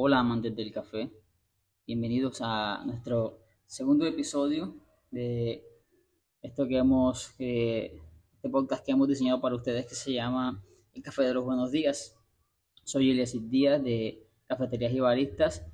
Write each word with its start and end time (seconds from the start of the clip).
Hola 0.00 0.20
amantes 0.20 0.54
del 0.54 0.70
café, 0.70 1.10
bienvenidos 1.84 2.38
a 2.40 2.84
nuestro 2.86 3.40
segundo 3.66 4.06
episodio 4.06 4.76
de 5.10 5.64
esto 6.40 6.68
que 6.68 6.76
hemos, 6.76 7.30
este 7.30 8.48
podcast 8.48 8.86
que 8.86 8.92
hemos 8.92 9.08
diseñado 9.08 9.40
para 9.40 9.56
ustedes 9.56 9.86
que 9.86 9.96
se 9.96 10.12
llama 10.12 10.62
El 10.94 11.02
Café 11.02 11.24
de 11.24 11.34
los 11.34 11.44
Buenos 11.44 11.72
Días. 11.72 12.16
Soy 12.84 13.10
Elias 13.10 13.34
Díaz 13.50 13.82
de 13.82 14.24
Cafeterías 14.46 14.92
y 14.92 15.00
Baristas 15.00 15.66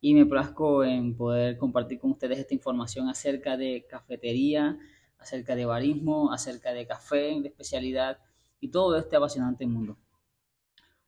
y 0.00 0.14
me 0.14 0.24
plazco 0.24 0.82
en 0.82 1.14
poder 1.14 1.58
compartir 1.58 1.98
con 1.98 2.12
ustedes 2.12 2.38
esta 2.38 2.54
información 2.54 3.10
acerca 3.10 3.58
de 3.58 3.84
cafetería, 3.86 4.78
acerca 5.18 5.54
de 5.54 5.66
barismo, 5.66 6.32
acerca 6.32 6.72
de 6.72 6.86
café 6.86 7.38
de 7.42 7.48
especialidad 7.48 8.20
y 8.58 8.70
todo 8.70 8.96
este 8.96 9.16
apasionante 9.16 9.66
mundo. 9.66 9.98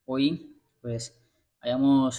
Hoy, 0.05 0.55
pues, 0.83 1.19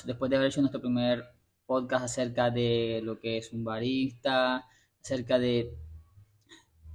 después 0.05 0.29
de 0.29 0.35
haber 0.35 0.49
hecho 0.49 0.61
nuestro 0.61 0.81
primer 0.81 1.25
podcast 1.65 2.05
acerca 2.05 2.49
de 2.51 3.01
lo 3.03 3.19
que 3.19 3.37
es 3.37 3.53
un 3.53 3.63
barista, 3.63 4.65
acerca 5.01 5.39
de 5.39 5.77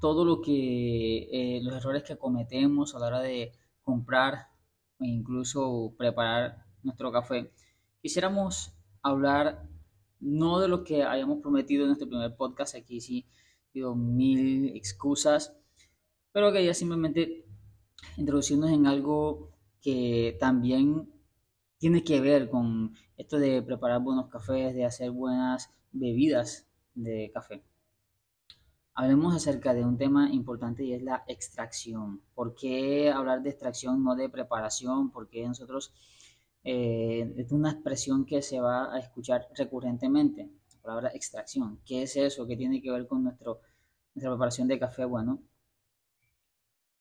todo 0.01 0.25
lo 0.25 0.41
que, 0.41 1.29
eh, 1.33 1.61
los 1.62 1.75
errores 1.75 2.03
que 2.03 2.17
cometemos 2.17 2.95
a 2.95 2.98
la 2.98 3.07
hora 3.07 3.21
de 3.21 3.53
comprar 3.83 4.48
e 5.01 5.07
incluso 5.07 5.95
preparar 5.97 6.65
nuestro 6.83 7.11
café, 7.11 7.51
quisiéramos 8.03 8.73
hablar 9.03 9.69
no 10.21 10.61
de 10.61 10.69
lo 10.69 10.84
que 10.84 11.03
hayamos 11.03 11.41
prometido 11.41 11.83
en 11.83 11.89
nuestro 11.89 12.09
primer 12.09 12.37
podcast, 12.37 12.75
aquí 12.75 13.01
sí 13.01 13.27
digo 13.73 13.95
mil 13.95 14.77
excusas, 14.77 15.57
pero 16.33 16.53
que 16.53 16.65
ya 16.65 16.75
simplemente 16.75 17.45
introducirnos 18.17 18.71
en 18.71 18.87
algo 18.87 19.51
que 19.81 20.37
también 20.39 21.14
tiene 21.84 22.02
que 22.02 22.19
ver 22.19 22.48
con 22.48 22.95
esto 23.19 23.38
de 23.38 23.61
preparar 23.61 24.01
buenos 24.01 24.30
cafés, 24.30 24.75
de 24.75 24.87
hacer 24.87 25.11
buenas 25.11 25.70
bebidas 25.92 26.67
de 26.95 27.31
café. 27.31 27.62
Hablemos 28.95 29.36
acerca 29.36 29.75
de 29.75 29.84
un 29.84 29.98
tema 29.98 30.33
importante 30.33 30.83
y 30.83 30.94
es 30.94 31.03
la 31.03 31.25
extracción. 31.28 32.22
¿Por 32.34 32.55
qué 32.55 33.11
hablar 33.11 33.42
de 33.42 33.50
extracción, 33.50 34.03
no 34.03 34.14
de 34.17 34.31
preparación? 34.31 35.11
Porque 35.11 35.47
nosotros 35.47 35.92
eh, 36.62 37.34
es 37.36 37.53
una 37.53 37.72
expresión 37.72 38.25
que 38.25 38.41
se 38.41 38.61
va 38.61 38.91
a 38.94 38.98
escuchar 38.98 39.47
recurrentemente, 39.55 40.48
la 40.77 40.81
palabra 40.81 41.11
extracción. 41.12 41.81
¿Qué 41.84 42.05
es 42.05 42.16
eso? 42.16 42.47
¿Qué 42.47 42.56
tiene 42.56 42.81
que 42.81 42.91
ver 42.91 43.06
con 43.06 43.22
nuestro, 43.25 43.61
nuestra 44.14 44.31
preparación 44.31 44.69
de 44.69 44.78
café? 44.78 45.05
Bueno, 45.05 45.42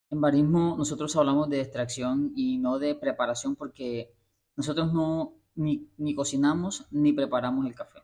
en 0.09 0.19
barismo 0.19 0.75
nosotros 0.77 1.15
hablamos 1.15 1.47
de 1.47 1.61
extracción 1.61 2.33
y 2.35 2.57
no 2.57 2.79
de 2.79 2.95
preparación 2.95 3.55
porque 3.55 4.11
nosotros 4.55 4.93
no 4.93 5.35
ni, 5.55 6.15
cocinamos 6.15 6.87
ni 6.91 7.13
preparamos 7.13 7.65
el 7.65 7.75
café. 7.75 7.99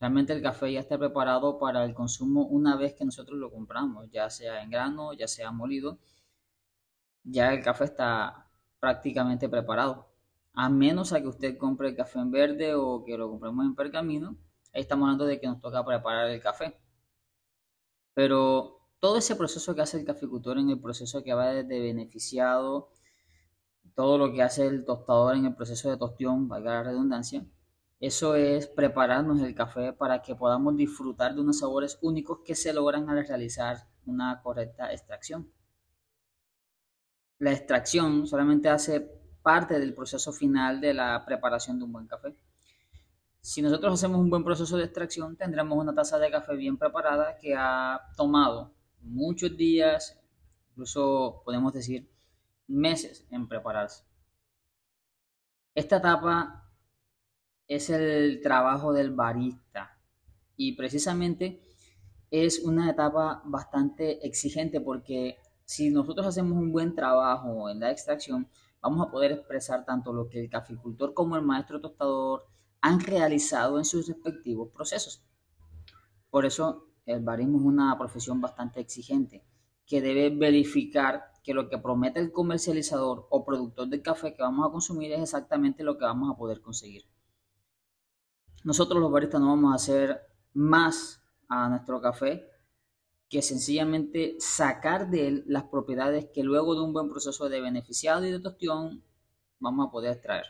Realmente 0.00 0.32
el 0.32 0.42
café 0.42 0.72
ya 0.72 0.80
está 0.80 0.98
preparado 0.98 1.58
para 1.58 1.84
el 1.84 1.94
consumo 1.94 2.46
una 2.46 2.76
vez 2.76 2.94
que 2.94 3.04
nosotros 3.04 3.38
lo 3.38 3.50
compramos, 3.50 4.08
ya 4.10 4.30
sea 4.30 4.62
en 4.62 4.70
grano, 4.70 5.12
ya 5.12 5.26
sea 5.26 5.50
molido. 5.50 5.98
Ya 7.24 7.52
el 7.52 7.62
café 7.62 7.84
está 7.84 8.48
prácticamente 8.80 9.48
preparado. 9.48 10.08
A 10.54 10.68
menos 10.68 11.12
a 11.12 11.20
que 11.20 11.28
usted 11.28 11.58
compre 11.58 11.88
el 11.88 11.96
café 11.96 12.20
en 12.20 12.30
verde 12.30 12.74
o 12.74 13.04
que 13.04 13.16
lo 13.16 13.28
compremos 13.30 13.66
en 13.66 13.74
pergamino, 13.74 14.36
ahí 14.72 14.82
estamos 14.82 15.04
hablando 15.04 15.26
de 15.26 15.40
que 15.40 15.46
nos 15.48 15.60
toca 15.60 15.84
preparar 15.84 16.28
el 16.30 16.40
café. 16.40 16.80
Pero 18.14 18.80
todo 19.00 19.18
ese 19.18 19.36
proceso 19.36 19.74
que 19.74 19.82
hace 19.82 19.98
el 19.98 20.04
caficultor 20.04 20.58
en 20.58 20.70
el 20.70 20.80
proceso 20.80 21.22
que 21.22 21.34
va 21.34 21.48
desde 21.52 21.80
beneficiado 21.80 22.90
todo 23.98 24.16
lo 24.16 24.32
que 24.32 24.42
hace 24.42 24.64
el 24.64 24.84
tostador 24.84 25.34
en 25.34 25.46
el 25.46 25.56
proceso 25.56 25.90
de 25.90 25.96
tostión, 25.96 26.46
valga 26.46 26.70
la 26.70 26.82
redundancia, 26.84 27.44
eso 27.98 28.36
es 28.36 28.68
prepararnos 28.68 29.40
el 29.40 29.56
café 29.56 29.92
para 29.92 30.22
que 30.22 30.36
podamos 30.36 30.76
disfrutar 30.76 31.34
de 31.34 31.40
unos 31.40 31.58
sabores 31.58 31.98
únicos 32.00 32.38
que 32.44 32.54
se 32.54 32.72
logran 32.72 33.10
al 33.10 33.26
realizar 33.26 33.88
una 34.06 34.40
correcta 34.40 34.92
extracción. 34.92 35.50
La 37.40 37.50
extracción 37.50 38.28
solamente 38.28 38.68
hace 38.68 39.00
parte 39.42 39.80
del 39.80 39.94
proceso 39.94 40.32
final 40.32 40.80
de 40.80 40.94
la 40.94 41.24
preparación 41.26 41.80
de 41.80 41.84
un 41.86 41.92
buen 41.92 42.06
café. 42.06 42.36
Si 43.40 43.62
nosotros 43.62 43.94
hacemos 43.94 44.20
un 44.20 44.30
buen 44.30 44.44
proceso 44.44 44.76
de 44.76 44.84
extracción, 44.84 45.36
tendremos 45.36 45.76
una 45.76 45.92
taza 45.92 46.20
de 46.20 46.30
café 46.30 46.54
bien 46.54 46.78
preparada 46.78 47.36
que 47.36 47.56
ha 47.56 48.00
tomado 48.16 48.72
muchos 49.00 49.56
días, 49.56 50.20
incluso 50.70 51.42
podemos 51.44 51.72
decir 51.72 52.08
meses 52.68 53.26
en 53.30 53.48
prepararse. 53.48 54.04
Esta 55.74 55.96
etapa 55.96 56.70
es 57.66 57.90
el 57.90 58.40
trabajo 58.42 58.92
del 58.92 59.14
barista 59.14 59.98
y 60.56 60.76
precisamente 60.76 61.62
es 62.30 62.60
una 62.60 62.90
etapa 62.90 63.42
bastante 63.44 64.26
exigente 64.26 64.80
porque 64.80 65.38
si 65.64 65.90
nosotros 65.90 66.26
hacemos 66.26 66.58
un 66.58 66.72
buen 66.72 66.94
trabajo 66.94 67.68
en 67.68 67.80
la 67.80 67.90
extracción, 67.90 68.48
vamos 68.80 69.06
a 69.06 69.10
poder 69.10 69.32
expresar 69.32 69.84
tanto 69.84 70.12
lo 70.12 70.28
que 70.28 70.40
el 70.40 70.50
caficultor 70.50 71.14
como 71.14 71.36
el 71.36 71.42
maestro 71.42 71.80
tostador 71.80 72.46
han 72.80 73.00
realizado 73.00 73.78
en 73.78 73.84
sus 73.84 74.06
respectivos 74.08 74.70
procesos. 74.70 75.22
Por 76.30 76.46
eso 76.46 76.88
el 77.06 77.20
barismo 77.20 77.58
es 77.58 77.64
una 77.64 77.96
profesión 77.98 78.40
bastante 78.40 78.80
exigente 78.80 79.44
que 79.86 80.00
debe 80.00 80.30
verificar 80.30 81.27
que 81.42 81.54
lo 81.54 81.68
que 81.68 81.78
promete 81.78 82.20
el 82.20 82.32
comercializador 82.32 83.26
o 83.30 83.44
productor 83.44 83.88
del 83.88 84.02
café 84.02 84.34
que 84.34 84.42
vamos 84.42 84.66
a 84.66 84.70
consumir 84.70 85.12
es 85.12 85.22
exactamente 85.22 85.82
lo 85.82 85.96
que 85.96 86.04
vamos 86.04 86.30
a 86.32 86.36
poder 86.36 86.60
conseguir. 86.60 87.04
Nosotros 88.64 89.00
los 89.00 89.10
baristas 89.10 89.40
no 89.40 89.48
vamos 89.48 89.72
a 89.72 89.76
hacer 89.76 90.20
más 90.52 91.22
a 91.48 91.68
nuestro 91.68 92.00
café 92.00 92.48
que 93.28 93.42
sencillamente 93.42 94.36
sacar 94.40 95.10
de 95.10 95.28
él 95.28 95.44
las 95.46 95.64
propiedades 95.64 96.28
que 96.32 96.42
luego 96.42 96.74
de 96.74 96.80
un 96.82 96.92
buen 96.92 97.08
proceso 97.08 97.48
de 97.48 97.60
beneficiado 97.60 98.24
y 98.24 98.32
de 98.32 98.40
tostión 98.40 99.04
vamos 99.60 99.88
a 99.88 99.90
poder 99.90 100.12
extraer. 100.12 100.46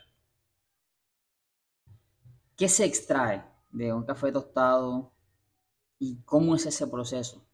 ¿Qué 2.57 2.69
se 2.69 2.85
extrae 2.85 3.45
de 3.71 3.93
un 3.93 4.05
café 4.05 4.33
tostado 4.33 5.13
y 5.99 6.23
cómo 6.23 6.55
es 6.55 6.67
ese 6.67 6.87
proceso? 6.87 7.45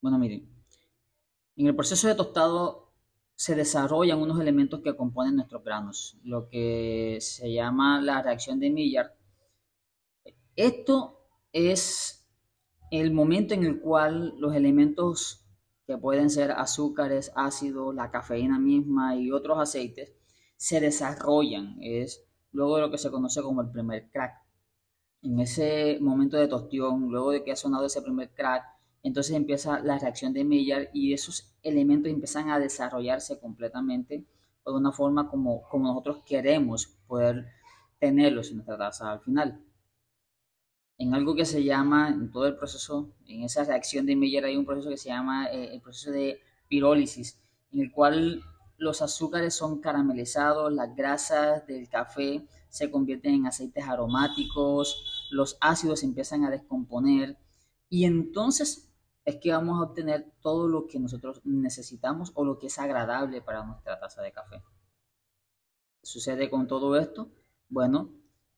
Bueno, 0.00 0.18
miren, 0.18 0.57
en 1.58 1.66
el 1.66 1.74
proceso 1.74 2.06
de 2.06 2.14
tostado 2.14 2.92
se 3.34 3.56
desarrollan 3.56 4.20
unos 4.20 4.40
elementos 4.40 4.80
que 4.80 4.96
componen 4.96 5.36
nuestros 5.36 5.64
granos, 5.64 6.16
lo 6.22 6.48
que 6.48 7.18
se 7.20 7.52
llama 7.52 8.00
la 8.00 8.22
reacción 8.22 8.60
de 8.60 8.70
Maillard. 8.70 9.10
Esto 10.54 11.20
es 11.52 12.28
el 12.90 13.12
momento 13.12 13.54
en 13.54 13.64
el 13.64 13.80
cual 13.80 14.34
los 14.38 14.54
elementos 14.54 15.44
que 15.86 15.98
pueden 15.98 16.30
ser 16.30 16.52
azúcares, 16.52 17.32
ácidos, 17.34 17.94
la 17.94 18.10
cafeína 18.10 18.58
misma 18.58 19.16
y 19.16 19.32
otros 19.32 19.58
aceites 19.58 20.12
se 20.56 20.80
desarrollan. 20.80 21.76
Es 21.80 22.24
luego 22.52 22.76
de 22.76 22.82
lo 22.82 22.90
que 22.90 22.98
se 22.98 23.10
conoce 23.10 23.42
como 23.42 23.62
el 23.62 23.70
primer 23.70 24.10
crack. 24.10 24.34
En 25.22 25.40
ese 25.40 25.98
momento 26.00 26.36
de 26.36 26.46
tostión, 26.46 27.08
luego 27.08 27.32
de 27.32 27.42
que 27.42 27.50
ha 27.50 27.56
sonado 27.56 27.86
ese 27.86 28.02
primer 28.02 28.30
crack, 28.30 28.64
entonces 29.02 29.34
empieza 29.36 29.80
la 29.80 29.98
reacción 29.98 30.32
de 30.32 30.44
Maillard 30.44 30.88
y 30.92 31.12
esos 31.12 31.54
elementos 31.62 32.10
empiezan 32.10 32.50
a 32.50 32.58
desarrollarse 32.58 33.38
completamente 33.38 34.26
de 34.64 34.78
una 34.78 34.92
forma 34.92 35.28
como, 35.28 35.62
como 35.68 35.88
nosotros 35.88 36.22
queremos 36.26 36.86
poder 37.06 37.46
tenerlos 37.98 38.50
en 38.50 38.56
nuestra 38.56 38.78
taza 38.78 39.12
al 39.12 39.20
final. 39.20 39.60
En 40.98 41.14
algo 41.14 41.34
que 41.34 41.44
se 41.44 41.62
llama, 41.62 42.08
en 42.08 42.30
todo 42.30 42.46
el 42.46 42.56
proceso, 42.56 43.12
en 43.26 43.44
esa 43.44 43.64
reacción 43.64 44.04
de 44.04 44.16
Maillard 44.16 44.46
hay 44.46 44.56
un 44.56 44.66
proceso 44.66 44.90
que 44.90 44.96
se 44.96 45.08
llama 45.10 45.46
eh, 45.46 45.72
el 45.72 45.80
proceso 45.80 46.10
de 46.10 46.40
pirólisis, 46.68 47.40
en 47.72 47.80
el 47.80 47.92
cual 47.92 48.42
los 48.76 49.02
azúcares 49.02 49.54
son 49.54 49.80
caramelizados, 49.80 50.72
las 50.72 50.94
grasas 50.94 51.66
del 51.66 51.88
café 51.88 52.46
se 52.68 52.90
convierten 52.90 53.34
en 53.34 53.46
aceites 53.46 53.84
aromáticos, 53.84 55.28
los 55.30 55.56
ácidos 55.60 56.02
empiezan 56.02 56.44
a 56.44 56.50
descomponer 56.50 57.38
y 57.88 58.04
entonces 58.04 58.87
es 59.28 59.36
que 59.36 59.52
vamos 59.52 59.78
a 59.78 59.90
obtener 59.90 60.32
todo 60.40 60.68
lo 60.68 60.86
que 60.86 60.98
nosotros 60.98 61.42
necesitamos 61.44 62.32
o 62.34 62.46
lo 62.46 62.58
que 62.58 62.68
es 62.68 62.78
agradable 62.78 63.42
para 63.42 63.62
nuestra 63.62 64.00
taza 64.00 64.22
de 64.22 64.32
café. 64.32 64.62
¿Qué 66.00 66.06
sucede 66.06 66.48
con 66.48 66.66
todo 66.66 66.96
esto? 66.96 67.30
Bueno, 67.68 68.10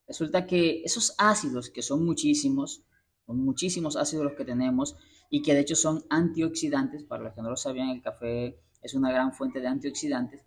resulta 0.06 0.46
que 0.46 0.82
esos 0.84 1.16
ácidos, 1.18 1.70
que 1.70 1.82
son 1.82 2.06
muchísimos, 2.06 2.84
son 3.26 3.44
muchísimos 3.44 3.96
ácidos 3.96 4.26
los 4.26 4.34
que 4.34 4.44
tenemos 4.44 4.96
y 5.28 5.42
que 5.42 5.54
de 5.54 5.60
hecho 5.62 5.74
son 5.74 6.04
antioxidantes, 6.08 7.02
para 7.02 7.24
los 7.24 7.34
que 7.34 7.42
no 7.42 7.50
lo 7.50 7.56
sabían, 7.56 7.88
el 7.88 8.00
café 8.00 8.62
es 8.80 8.94
una 8.94 9.10
gran 9.10 9.32
fuente 9.32 9.58
de 9.60 9.66
antioxidantes, 9.66 10.44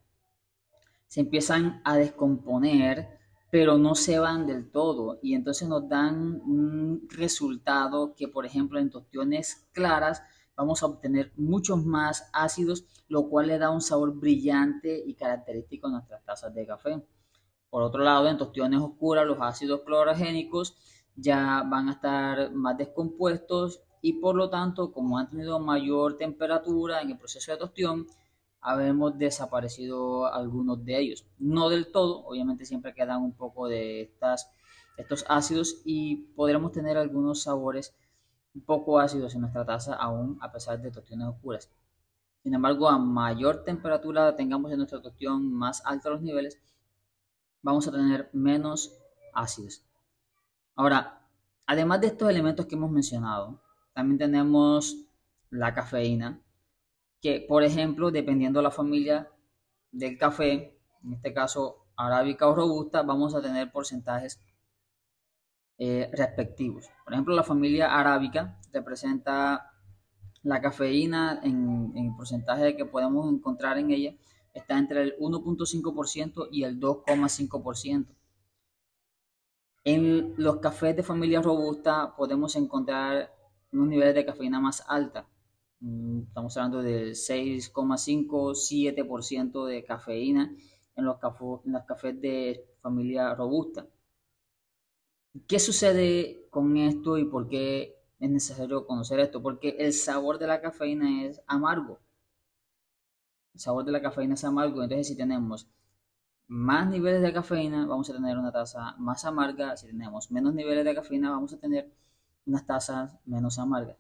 se 1.09 1.19
empiezan 1.19 1.81
a 1.83 1.97
descomponer 1.97 3.19
pero 3.53 3.77
no 3.77 3.94
se 3.94 4.17
van 4.17 4.47
del 4.47 4.71
todo 4.71 5.19
y 5.21 5.35
entonces 5.35 5.67
nos 5.69 5.88
dan 5.88 6.41
un 6.41 7.07
resultado 7.07 8.15
que, 8.15 8.27
por 8.27 8.47
ejemplo, 8.47 8.79
en 8.79 8.89
tostiones 8.89 9.69
claras 9.73 10.23
vamos 10.55 10.81
a 10.81 10.88
obtener 10.88 11.31
muchos 11.38 11.85
más 11.85 12.31
ácidos, 12.33 12.88
lo 13.09 13.29
cual 13.29 13.50
le 13.50 13.59
da 13.59 13.69
un 13.69 13.81
sabor 13.81 14.15
brillante 14.15 15.03
y 15.05 15.13
característico 15.13 15.85
a 15.85 15.91
nuestras 15.91 16.25
tazas 16.25 16.51
de 16.55 16.65
café. 16.65 17.00
Por 17.69 17.83
otro 17.83 18.01
lado, 18.01 18.27
en 18.27 18.39
tostiones 18.39 18.81
oscuras, 18.81 19.27
los 19.27 19.38
ácidos 19.39 19.81
clorogénicos 19.85 20.75
ya 21.15 21.63
van 21.69 21.89
a 21.89 21.91
estar 21.91 22.51
más 22.53 22.75
descompuestos 22.75 23.83
y 24.01 24.13
por 24.13 24.35
lo 24.35 24.50
tanto, 24.50 24.91
como 24.91 25.19
han 25.19 25.29
tenido 25.29 25.59
mayor 25.59 26.17
temperatura 26.17 27.03
en 27.03 27.11
el 27.11 27.19
proceso 27.19 27.51
de 27.51 27.59
tostión, 27.59 28.07
habemos 28.63 29.18
desaparecido 29.18 30.25
algunos 30.25 30.83
de 30.86 30.98
ellos. 30.98 31.25
No 31.38 31.69
del 31.69 31.92
todo, 31.92 32.25
obviamente 32.25 32.65
siempre 32.65 32.94
quedan 32.94 33.21
un 33.21 33.33
poco 33.33 33.68
de 33.68 34.01
estas, 34.01 34.50
estos 34.98 35.25
ácidos 35.27 35.81
y 35.86 36.33
podremos 36.36 36.71
tener 36.71 36.98
algunos 36.98 37.44
sabores 37.44 37.94
un 38.56 38.62
poco 38.62 39.00
ácidos 39.00 39.36
en 39.36 39.42
nuestra 39.42 39.65
taza 39.65 39.95
aún 39.95 40.38
a 40.42 40.51
pesar 40.51 40.81
de 40.81 40.92
tostiones 40.92 41.27
oscuras. 41.27 41.69
Sin 42.42 42.54
embargo, 42.54 42.88
a 42.88 42.98
mayor 42.98 43.63
temperatura 43.63 44.36
tengamos 44.36 44.71
en 44.71 44.77
nuestra 44.77 45.01
tostión, 45.01 45.54
más 45.54 45.81
altos 45.86 46.13
los 46.13 46.21
niveles, 46.21 46.60
vamos 47.62 47.88
a 47.88 47.92
tener 47.92 48.30
menos 48.33 48.94
ácidos. 49.33 49.83
Ahora, 50.75 51.21
además 51.65 52.01
de 52.01 52.07
estos 52.07 52.30
elementos 52.30 52.65
que 52.65 52.75
hemos 52.75 52.92
mencionado, 52.92 53.62
también 53.94 54.18
tenemos 54.18 54.98
la 55.50 55.74
cafeína, 55.74 56.42
que 57.23 57.45
por 57.47 57.63
ejemplo, 57.63 58.11
dependiendo 58.11 58.59
de 58.59 58.63
la 58.63 58.71
familia 58.71 59.29
del 59.91 60.17
café, 60.17 60.77
en 61.03 61.13
este 61.13 61.33
caso 61.33 61.87
arábica 61.95 62.47
o 62.47 62.53
robusta, 62.53 63.01
vamos 63.01 63.33
a 63.33 63.41
tener 63.41 63.71
porcentajes 63.71 64.41
eh, 65.77 66.09
respectivos. 66.11 66.89
Por 67.05 67.13
ejemplo, 67.13 67.33
la 67.33 67.43
familia 67.43 67.97
arábica 67.97 68.59
representa 68.73 69.71
la 70.41 70.61
cafeína 70.61 71.39
en, 71.43 71.93
en 71.95 72.17
porcentaje 72.17 72.75
que 72.75 72.85
podemos 72.85 73.33
encontrar 73.33 73.77
en 73.77 73.91
ella 73.91 74.13
está 74.53 74.77
entre 74.77 75.01
el 75.01 75.17
1.5% 75.17 76.49
y 76.51 76.63
el 76.63 76.79
2.5%. 76.79 78.07
En 79.85 80.33
los 80.37 80.57
cafés 80.57 80.95
de 80.95 81.03
familia 81.03 81.41
robusta 81.41 82.15
podemos 82.15 82.55
encontrar 82.55 83.33
unos 83.71 83.87
niveles 83.87 84.15
de 84.15 84.25
cafeína 84.25 84.59
más 84.59 84.83
alta. 84.87 85.27
Mm, 85.83 86.24
estamos 86.27 86.57
hablando 86.57 86.81
del 86.81 87.15
6,5-7% 87.15 89.65
de 89.65 89.83
cafeína 89.83 90.56
en 90.95 91.06
los, 91.06 91.18
en 91.65 91.74
los 91.74 91.83
cafés 91.83 92.19
de 92.19 92.65
familia 92.81 93.35
robusta. 93.35 93.85
¿Qué 95.47 95.59
sucede 95.59 96.47
con 96.50 96.75
esto 96.77 97.18
y 97.19 97.25
por 97.25 97.47
qué 97.47 97.95
es 98.19 98.30
necesario 98.31 98.85
conocer 98.88 99.19
esto? 99.19 99.41
Porque 99.44 99.75
el 99.80 99.94
sabor 99.94 100.39
de 100.39 100.47
la 100.47 100.62
cafeína 100.62 101.25
es 101.25 101.41
amargo 101.47 102.00
el 103.53 103.59
sabor 103.59 103.86
de 103.86 103.91
la 103.91 104.01
cafeína 104.01 104.33
es 104.33 104.44
amargo, 104.44 104.83
entonces 104.83 105.07
si 105.07 105.15
tenemos 105.15 105.68
más 106.47 106.89
niveles 106.89 107.21
de 107.21 107.33
cafeína, 107.33 107.86
vamos 107.86 108.09
a 108.09 108.13
tener 108.13 108.38
una 108.38 108.51
taza 108.51 108.95
más 108.97 109.25
amarga, 109.25 109.77
si 109.77 109.88
tenemos 109.88 110.31
menos 110.31 110.53
niveles 110.53 110.86
de 110.86 110.95
cafeína, 110.95 111.31
vamos 111.31 111.53
a 111.53 111.59
tener 111.59 111.91
unas 112.45 112.65
tazas 112.65 113.18
menos 113.25 113.59
amargas. 113.59 113.97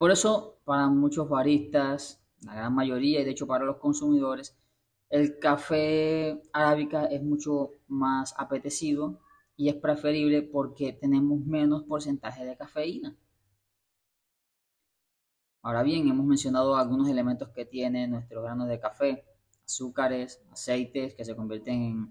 Por 0.00 0.10
eso, 0.10 0.62
para 0.64 0.88
muchos 0.88 1.28
baristas, 1.28 2.24
la 2.40 2.54
gran 2.54 2.74
mayoría, 2.74 3.20
y 3.20 3.24
de 3.24 3.32
hecho 3.32 3.46
para 3.46 3.66
los 3.66 3.76
consumidores, 3.76 4.56
el 5.10 5.38
café 5.38 6.40
arábica 6.54 7.04
es 7.04 7.22
mucho 7.22 7.72
más 7.86 8.34
apetecido 8.38 9.20
y 9.56 9.68
es 9.68 9.74
preferible 9.74 10.40
porque 10.40 10.94
tenemos 10.94 11.44
menos 11.44 11.82
porcentaje 11.82 12.46
de 12.46 12.56
cafeína. 12.56 13.14
Ahora 15.60 15.82
bien, 15.82 16.08
hemos 16.08 16.24
mencionado 16.24 16.76
algunos 16.76 17.06
elementos 17.06 17.50
que 17.50 17.66
tienen 17.66 18.12
nuestros 18.12 18.42
granos 18.42 18.68
de 18.68 18.80
café, 18.80 19.26
azúcares, 19.66 20.42
aceites 20.50 21.14
que 21.14 21.26
se 21.26 21.36
convierten 21.36 22.10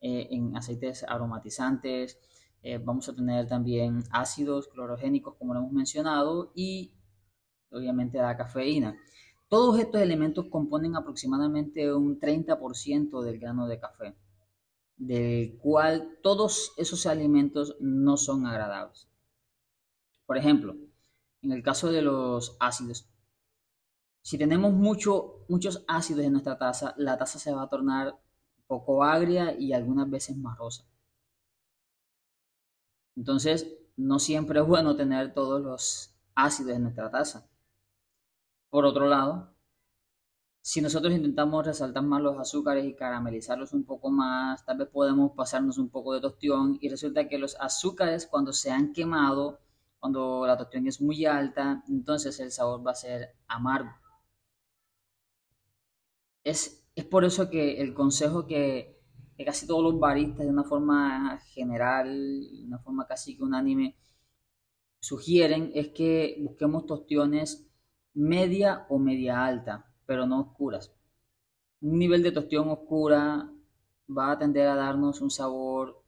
en, 0.00 0.54
eh, 0.54 0.56
aceites 0.56 1.04
aromatizantes. 1.06 2.18
Eh, 2.62 2.78
vamos 2.78 3.10
a 3.10 3.14
tener 3.14 3.46
también 3.46 4.04
ácidos 4.10 4.68
clorogénicos, 4.68 5.34
como 5.34 5.52
lo 5.52 5.60
hemos 5.60 5.72
mencionado, 5.72 6.50
y 6.54 6.95
obviamente 7.70 8.18
la 8.18 8.36
cafeína. 8.36 8.96
Todos 9.48 9.78
estos 9.78 10.00
elementos 10.00 10.46
componen 10.50 10.96
aproximadamente 10.96 11.92
un 11.94 12.18
30% 12.18 13.22
del 13.22 13.38
grano 13.38 13.68
de 13.68 13.78
café, 13.78 14.16
del 14.96 15.56
cual 15.58 16.18
todos 16.22 16.72
esos 16.76 17.06
alimentos 17.06 17.76
no 17.80 18.16
son 18.16 18.46
agradables. 18.46 19.08
Por 20.26 20.36
ejemplo, 20.36 20.76
en 21.42 21.52
el 21.52 21.62
caso 21.62 21.92
de 21.92 22.02
los 22.02 22.56
ácidos. 22.58 23.08
Si 24.22 24.36
tenemos 24.36 24.72
mucho, 24.72 25.44
muchos 25.48 25.84
ácidos 25.86 26.24
en 26.24 26.32
nuestra 26.32 26.58
taza, 26.58 26.94
la 26.96 27.16
taza 27.16 27.38
se 27.38 27.52
va 27.52 27.62
a 27.62 27.68
tornar 27.68 28.18
poco 28.66 29.04
agria 29.04 29.56
y 29.56 29.72
algunas 29.72 30.10
veces 30.10 30.36
marrosa. 30.36 30.84
Entonces, 33.14 33.78
no 33.96 34.18
siempre 34.18 34.60
es 34.60 34.66
bueno 34.66 34.96
tener 34.96 35.32
todos 35.32 35.62
los 35.62 36.14
ácidos 36.34 36.74
en 36.74 36.82
nuestra 36.82 37.10
taza. 37.10 37.48
Por 38.70 38.84
otro 38.84 39.06
lado, 39.06 39.56
si 40.60 40.80
nosotros 40.80 41.14
intentamos 41.14 41.64
resaltar 41.64 42.02
más 42.02 42.20
los 42.20 42.38
azúcares 42.38 42.84
y 42.84 42.94
caramelizarlos 42.94 43.72
un 43.72 43.84
poco 43.84 44.10
más, 44.10 44.64
tal 44.64 44.78
vez 44.78 44.88
podemos 44.88 45.32
pasarnos 45.36 45.78
un 45.78 45.90
poco 45.90 46.12
de 46.14 46.20
tostión 46.20 46.78
y 46.80 46.88
resulta 46.88 47.28
que 47.28 47.38
los 47.38 47.56
azúcares 47.60 48.26
cuando 48.26 48.52
se 48.52 48.70
han 48.72 48.92
quemado 48.92 49.60
cuando 50.00 50.46
la 50.46 50.56
tostión 50.56 50.86
es 50.86 51.00
muy 51.00 51.24
alta, 51.24 51.82
entonces 51.88 52.38
el 52.40 52.52
sabor 52.52 52.86
va 52.86 52.92
a 52.92 52.94
ser 52.94 53.34
amargo. 53.48 53.90
Es, 56.44 56.86
es 56.94 57.04
por 57.04 57.24
eso 57.24 57.50
que 57.50 57.80
el 57.80 57.92
consejo 57.94 58.46
que, 58.46 59.00
que, 59.36 59.44
casi 59.44 59.66
todos 59.66 59.82
los 59.82 59.98
baristas 59.98 60.46
de 60.46 60.52
una 60.52 60.64
forma 60.64 61.38
general, 61.52 62.08
de 62.40 62.64
una 62.64 62.78
forma 62.78 63.06
casi 63.06 63.36
que 63.36 63.42
unánime, 63.42 63.96
sugieren 65.00 65.72
es 65.74 65.88
que 65.88 66.38
busquemos 66.40 66.86
tostiones 66.86 67.66
media 68.16 68.86
o 68.88 68.98
media 68.98 69.44
alta, 69.44 69.86
pero 70.06 70.26
no 70.26 70.40
oscuras. 70.40 70.92
Un 71.80 71.98
nivel 71.98 72.22
de 72.22 72.32
tostión 72.32 72.68
oscura 72.70 73.50
va 74.08 74.32
a 74.32 74.38
tender 74.38 74.66
a 74.68 74.74
darnos 74.74 75.20
un 75.20 75.30
sabor 75.30 76.02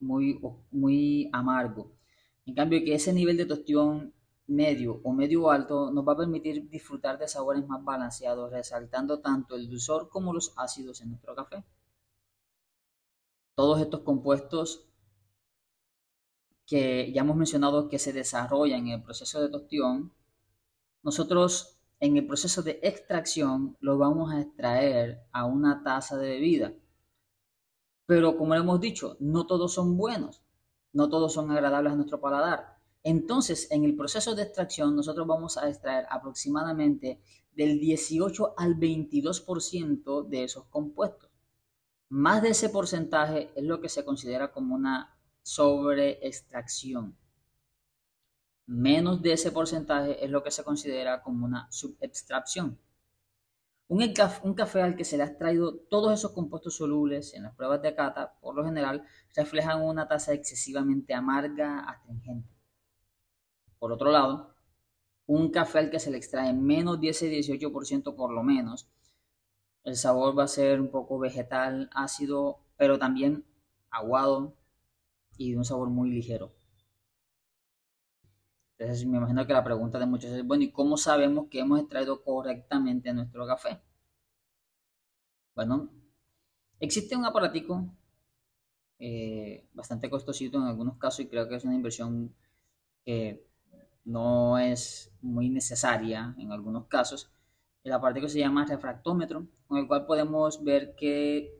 muy, 0.00 0.40
muy 0.72 1.30
amargo. 1.32 1.92
En 2.44 2.54
cambio, 2.54 2.80
que 2.84 2.94
ese 2.94 3.12
nivel 3.12 3.36
de 3.36 3.46
tostión 3.46 4.12
medio 4.48 5.00
o 5.04 5.12
medio 5.12 5.50
alto 5.50 5.92
nos 5.92 6.06
va 6.06 6.14
a 6.14 6.16
permitir 6.16 6.68
disfrutar 6.68 7.18
de 7.18 7.28
sabores 7.28 7.66
más 7.66 7.84
balanceados, 7.84 8.50
resaltando 8.50 9.20
tanto 9.20 9.54
el 9.54 9.68
dulzor 9.70 10.08
como 10.08 10.32
los 10.32 10.52
ácidos 10.56 11.00
en 11.00 11.10
nuestro 11.10 11.36
café. 11.36 11.64
Todos 13.54 13.80
estos 13.80 14.00
compuestos 14.00 14.88
que 16.66 17.12
ya 17.12 17.20
hemos 17.20 17.36
mencionado 17.36 17.88
que 17.88 17.98
se 18.00 18.12
desarrollan 18.12 18.88
en 18.88 18.94
el 18.94 19.02
proceso 19.02 19.40
de 19.40 19.48
tostión, 19.50 20.12
nosotros 21.02 21.78
en 22.00 22.16
el 22.16 22.26
proceso 22.26 22.62
de 22.62 22.80
extracción 22.82 23.76
los 23.80 23.98
vamos 23.98 24.32
a 24.32 24.40
extraer 24.40 25.22
a 25.32 25.44
una 25.44 25.82
taza 25.82 26.16
de 26.16 26.28
bebida. 26.28 26.72
Pero 28.06 28.36
como 28.36 28.54
hemos 28.54 28.80
dicho, 28.80 29.16
no 29.20 29.46
todos 29.46 29.72
son 29.72 29.96
buenos 29.96 30.42
no 30.92 31.08
todos 31.08 31.32
son 31.32 31.50
agradables 31.50 31.92
a 31.92 31.96
nuestro 31.96 32.20
paladar. 32.20 32.76
Entonces, 33.02 33.68
en 33.70 33.84
el 33.84 33.96
proceso 33.96 34.34
de 34.34 34.42
extracción, 34.42 34.94
nosotros 34.94 35.26
vamos 35.26 35.56
a 35.56 35.68
extraer 35.68 36.06
aproximadamente 36.10 37.20
del 37.54 37.80
18 37.80 38.54
al 38.56 38.76
22% 38.76 40.28
de 40.28 40.44
esos 40.44 40.66
compuestos. 40.66 41.30
Más 42.08 42.42
de 42.42 42.50
ese 42.50 42.68
porcentaje 42.68 43.50
es 43.54 43.64
lo 43.64 43.80
que 43.80 43.88
se 43.88 44.04
considera 44.04 44.52
como 44.52 44.74
una 44.74 45.18
sobreextracción. 45.42 47.16
Menos 48.72 49.20
de 49.20 49.34
ese 49.34 49.52
porcentaje 49.52 50.24
es 50.24 50.30
lo 50.30 50.42
que 50.42 50.50
se 50.50 50.64
considera 50.64 51.20
como 51.20 51.44
una 51.44 51.70
subextracción. 51.70 52.78
Un, 53.88 54.14
café 54.54 54.80
al 54.80 54.96
que 54.96 55.04
se 55.04 55.18
le 55.18 55.24
ha 55.24 55.26
extraído 55.26 55.76
todos 55.90 56.10
esos 56.14 56.32
compuestos 56.32 56.76
solubles 56.76 57.34
en 57.34 57.42
las 57.42 57.54
pruebas 57.54 57.82
de 57.82 57.94
cata, 57.94 58.32
por 58.40 58.54
lo 58.54 58.64
general, 58.64 59.04
reflejan 59.36 59.82
una 59.82 60.08
tasa 60.08 60.32
excesivamente 60.32 61.12
amarga, 61.12 61.80
astringente. 61.80 62.48
Por 63.78 63.92
otro 63.92 64.10
lado, 64.10 64.54
un 65.26 65.50
café 65.50 65.80
al 65.80 65.90
que 65.90 66.00
se 66.00 66.10
le 66.10 66.16
extrae 66.16 66.54
menos 66.54 66.98
10-18% 66.98 68.16
por 68.16 68.32
lo 68.32 68.42
menos, 68.42 68.88
el 69.84 69.96
sabor 69.96 70.38
va 70.38 70.44
a 70.44 70.48
ser 70.48 70.80
un 70.80 70.90
poco 70.90 71.18
vegetal, 71.18 71.90
ácido, 71.92 72.60
pero 72.78 72.98
también 72.98 73.44
aguado 73.90 74.56
y 75.36 75.52
de 75.52 75.58
un 75.58 75.66
sabor 75.66 75.90
muy 75.90 76.10
ligero. 76.10 76.54
Entonces 78.82 79.06
me 79.06 79.18
imagino 79.18 79.46
que 79.46 79.52
la 79.52 79.62
pregunta 79.62 79.98
de 80.00 80.06
muchos 80.06 80.32
es, 80.32 80.44
bueno, 80.44 80.64
¿y 80.64 80.72
cómo 80.72 80.96
sabemos 80.96 81.46
que 81.48 81.60
hemos 81.60 81.78
extraído 81.78 82.22
correctamente 82.24 83.12
nuestro 83.14 83.46
café? 83.46 83.80
Bueno, 85.54 85.88
existe 86.80 87.14
un 87.14 87.24
aparatico 87.24 87.86
eh, 88.98 89.68
bastante 89.72 90.10
costosito 90.10 90.58
en 90.58 90.64
algunos 90.64 90.96
casos 90.96 91.20
y 91.20 91.28
creo 91.28 91.48
que 91.48 91.54
es 91.54 91.64
una 91.64 91.74
inversión 91.74 92.34
que 93.04 93.46
no 94.04 94.58
es 94.58 95.12
muy 95.20 95.48
necesaria 95.48 96.34
en 96.38 96.50
algunos 96.50 96.86
casos. 96.86 97.30
El 97.84 97.92
aparatico 97.92 98.28
se 98.28 98.40
llama 98.40 98.66
refractómetro, 98.66 99.46
con 99.68 99.78
el 99.78 99.86
cual 99.86 100.06
podemos 100.06 100.64
ver 100.64 100.96
qué 100.96 101.54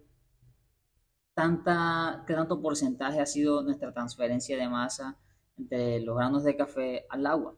tanta, 1.34 2.24
qué 2.26 2.34
tanto 2.34 2.60
porcentaje 2.60 3.20
ha 3.20 3.26
sido 3.26 3.62
nuestra 3.62 3.92
transferencia 3.92 4.56
de 4.56 4.68
masa 4.68 5.16
entre 5.62 6.00
los 6.00 6.16
granos 6.16 6.44
de 6.44 6.56
café 6.56 7.06
al 7.08 7.26
agua. 7.26 7.56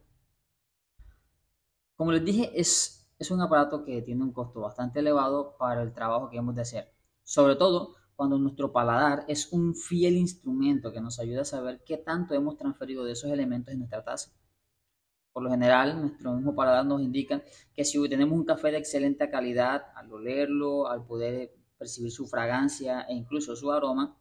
Como 1.96 2.12
les 2.12 2.24
dije, 2.24 2.50
es, 2.54 3.08
es 3.18 3.30
un 3.30 3.40
aparato 3.40 3.84
que 3.84 4.02
tiene 4.02 4.22
un 4.22 4.32
costo 4.32 4.60
bastante 4.60 5.00
elevado 5.00 5.56
para 5.58 5.82
el 5.82 5.92
trabajo 5.92 6.28
que 6.30 6.38
hemos 6.38 6.54
de 6.54 6.62
hacer. 6.62 6.92
Sobre 7.22 7.56
todo 7.56 7.94
cuando 8.16 8.38
nuestro 8.38 8.72
paladar 8.72 9.24
es 9.28 9.52
un 9.52 9.74
fiel 9.74 10.16
instrumento 10.16 10.92
que 10.92 11.00
nos 11.00 11.18
ayuda 11.18 11.42
a 11.42 11.44
saber 11.44 11.82
qué 11.84 11.96
tanto 11.96 12.34
hemos 12.34 12.56
transferido 12.56 13.04
de 13.04 13.12
esos 13.12 13.30
elementos 13.30 13.72
en 13.72 13.80
nuestra 13.80 14.04
taza. 14.04 14.32
Por 15.32 15.42
lo 15.42 15.50
general, 15.50 16.00
nuestro 16.00 16.32
mismo 16.34 16.54
paladar 16.54 16.86
nos 16.86 17.00
indica 17.00 17.42
que 17.74 17.84
si 17.84 18.00
tenemos 18.08 18.38
un 18.38 18.44
café 18.44 18.70
de 18.70 18.78
excelente 18.78 19.28
calidad, 19.30 19.82
al 19.96 20.12
olerlo, 20.12 20.86
al 20.88 21.04
poder 21.04 21.52
percibir 21.76 22.12
su 22.12 22.26
fragancia 22.26 23.02
e 23.02 23.14
incluso 23.14 23.56
su 23.56 23.72
aroma, 23.72 24.16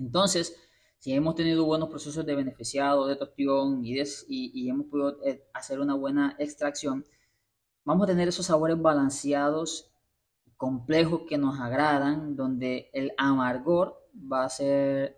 entonces, 0.00 0.56
si 1.00 1.14
hemos 1.14 1.34
tenido 1.34 1.64
buenos 1.64 1.88
procesos 1.88 2.26
de 2.26 2.34
beneficiado, 2.34 3.06
de 3.06 3.16
tostión 3.16 3.82
y, 3.82 3.94
y 4.28 4.68
hemos 4.68 4.86
podido 4.86 5.16
eh, 5.24 5.48
hacer 5.54 5.80
una 5.80 5.94
buena 5.94 6.36
extracción, 6.38 7.06
vamos 7.84 8.04
a 8.04 8.08
tener 8.08 8.28
esos 8.28 8.44
sabores 8.46 8.80
balanceados, 8.80 9.90
complejos 10.58 11.22
que 11.26 11.38
nos 11.38 11.58
agradan, 11.58 12.36
donde 12.36 12.90
el 12.92 13.12
amargor 13.16 14.06
va 14.14 14.44
a 14.44 14.50
ser 14.50 15.16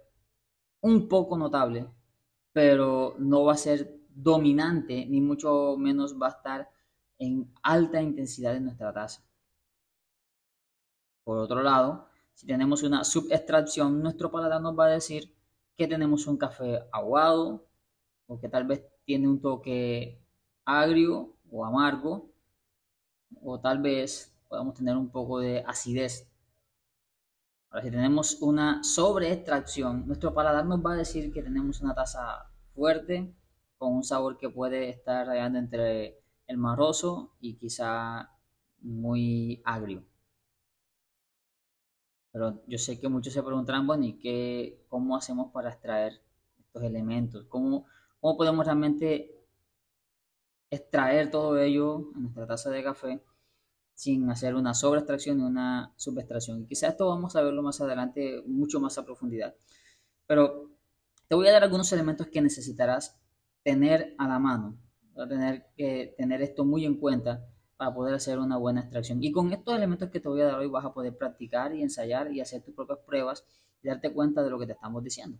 un 0.82 1.08
poco 1.08 1.36
notable, 1.36 1.88
pero 2.52 3.16
no 3.18 3.42
va 3.42 3.54
a 3.54 3.56
ser 3.56 3.98
dominante, 4.08 5.04
ni 5.06 5.20
mucho 5.20 5.76
menos 5.76 6.16
va 6.16 6.28
a 6.28 6.30
estar 6.30 6.70
en 7.18 7.52
alta 7.64 8.00
intensidad 8.00 8.54
en 8.54 8.66
nuestra 8.66 8.92
taza. 8.92 9.24
Por 11.24 11.38
otro 11.38 11.60
lado, 11.60 12.06
si 12.34 12.46
tenemos 12.46 12.84
una 12.84 13.02
subextracción, 13.02 14.00
nuestro 14.00 14.30
paladar 14.30 14.60
nos 14.60 14.78
va 14.78 14.86
a 14.86 14.90
decir 14.90 15.41
que 15.76 15.88
tenemos 15.88 16.26
un 16.26 16.36
café 16.36 16.80
aguado 16.92 17.66
o 18.26 18.38
que 18.40 18.48
tal 18.48 18.64
vez 18.66 18.84
tiene 19.04 19.28
un 19.28 19.40
toque 19.40 20.22
agrio 20.64 21.36
o 21.50 21.64
amargo 21.64 22.30
o 23.42 23.60
tal 23.60 23.80
vez 23.80 24.34
podamos 24.48 24.74
tener 24.74 24.96
un 24.96 25.10
poco 25.10 25.40
de 25.40 25.64
acidez. 25.66 26.28
Ahora, 27.70 27.84
si 27.84 27.90
tenemos 27.90 28.42
una 28.42 28.84
sobreextracción, 28.84 30.06
nuestro 30.06 30.34
paladar 30.34 30.66
nos 30.66 30.84
va 30.84 30.92
a 30.92 30.96
decir 30.96 31.32
que 31.32 31.42
tenemos 31.42 31.80
una 31.80 31.94
taza 31.94 32.50
fuerte, 32.74 33.34
con 33.78 33.94
un 33.94 34.04
sabor 34.04 34.36
que 34.36 34.50
puede 34.50 34.90
estar 34.90 35.26
rayando 35.26 35.58
entre 35.58 36.20
el 36.46 36.58
marroso 36.58 37.34
y 37.40 37.56
quizá 37.56 38.30
muy 38.80 39.62
agrio. 39.64 40.04
Pero 42.32 42.62
yo 42.66 42.78
sé 42.78 42.98
que 42.98 43.08
muchos 43.08 43.34
se 43.34 43.42
preguntarán, 43.42 43.86
bueno, 43.86 44.04
¿y 44.04 44.14
qué, 44.14 44.84
cómo 44.88 45.16
hacemos 45.16 45.52
para 45.52 45.70
extraer 45.70 46.22
estos 46.58 46.82
elementos? 46.82 47.44
¿Cómo, 47.48 47.86
cómo 48.20 48.36
podemos 48.38 48.64
realmente 48.64 49.38
extraer 50.70 51.30
todo 51.30 51.58
ello 51.58 52.10
en 52.16 52.22
nuestra 52.22 52.46
taza 52.46 52.70
de 52.70 52.82
café 52.82 53.22
sin 53.94 54.30
hacer 54.30 54.54
una 54.54 54.72
sobreextracción 54.72 55.40
y 55.40 55.42
una 55.42 55.92
subextracción? 55.96 56.62
Y 56.62 56.66
quizás 56.66 56.92
esto 56.92 57.08
vamos 57.08 57.36
a 57.36 57.42
verlo 57.42 57.62
más 57.62 57.80
adelante, 57.82 58.42
mucho 58.46 58.80
más 58.80 58.96
a 58.96 59.04
profundidad. 59.04 59.54
Pero 60.26 60.70
te 61.28 61.34
voy 61.34 61.48
a 61.48 61.52
dar 61.52 61.64
algunos 61.64 61.92
elementos 61.92 62.28
que 62.28 62.40
necesitarás 62.40 63.20
tener 63.62 64.14
a 64.16 64.26
la 64.26 64.38
mano, 64.38 64.78
tener 65.28 65.66
que 65.76 66.14
tener 66.16 66.40
esto 66.40 66.64
muy 66.64 66.86
en 66.86 66.96
cuenta 66.96 67.46
para 67.82 67.94
poder 67.94 68.14
hacer 68.14 68.38
una 68.38 68.58
buena 68.58 68.82
extracción. 68.82 69.20
Y 69.24 69.32
con 69.32 69.52
estos 69.52 69.74
elementos 69.74 70.08
que 70.08 70.20
te 70.20 70.28
voy 70.28 70.40
a 70.40 70.44
dar 70.44 70.54
hoy 70.60 70.68
vas 70.68 70.84
a 70.84 70.94
poder 70.94 71.18
practicar 71.18 71.74
y 71.74 71.82
ensayar 71.82 72.30
y 72.30 72.40
hacer 72.40 72.62
tus 72.62 72.76
propias 72.76 73.00
pruebas 73.00 73.44
y 73.82 73.88
darte 73.88 74.12
cuenta 74.12 74.44
de 74.44 74.50
lo 74.50 74.58
que 74.60 74.66
te 74.66 74.72
estamos 74.74 75.02
diciendo. 75.02 75.36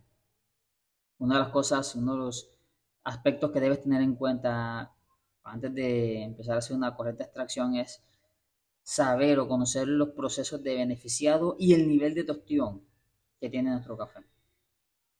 Una 1.19 1.35
de 1.35 1.39
las 1.39 1.51
cosas, 1.53 1.95
uno 1.95 2.11
de 2.11 2.17
los 2.17 2.49
aspectos 3.05 3.49
que 3.51 3.61
debes 3.61 3.81
tener 3.81 4.01
en 4.01 4.15
cuenta 4.15 4.93
antes 5.45 5.73
de 5.73 6.23
empezar 6.23 6.55
a 6.55 6.57
hacer 6.57 6.75
una 6.75 6.93
correcta 6.97 7.23
extracción 7.23 7.77
es 7.77 8.03
saber 8.81 9.39
o 9.39 9.47
conocer 9.47 9.87
los 9.87 10.09
procesos 10.09 10.61
de 10.61 10.75
beneficiado 10.75 11.55
y 11.57 11.75
el 11.75 11.87
nivel 11.87 12.13
de 12.13 12.25
tostión 12.25 12.81
que 13.39 13.49
tiene 13.49 13.69
nuestro 13.69 13.97
café. 13.97 14.19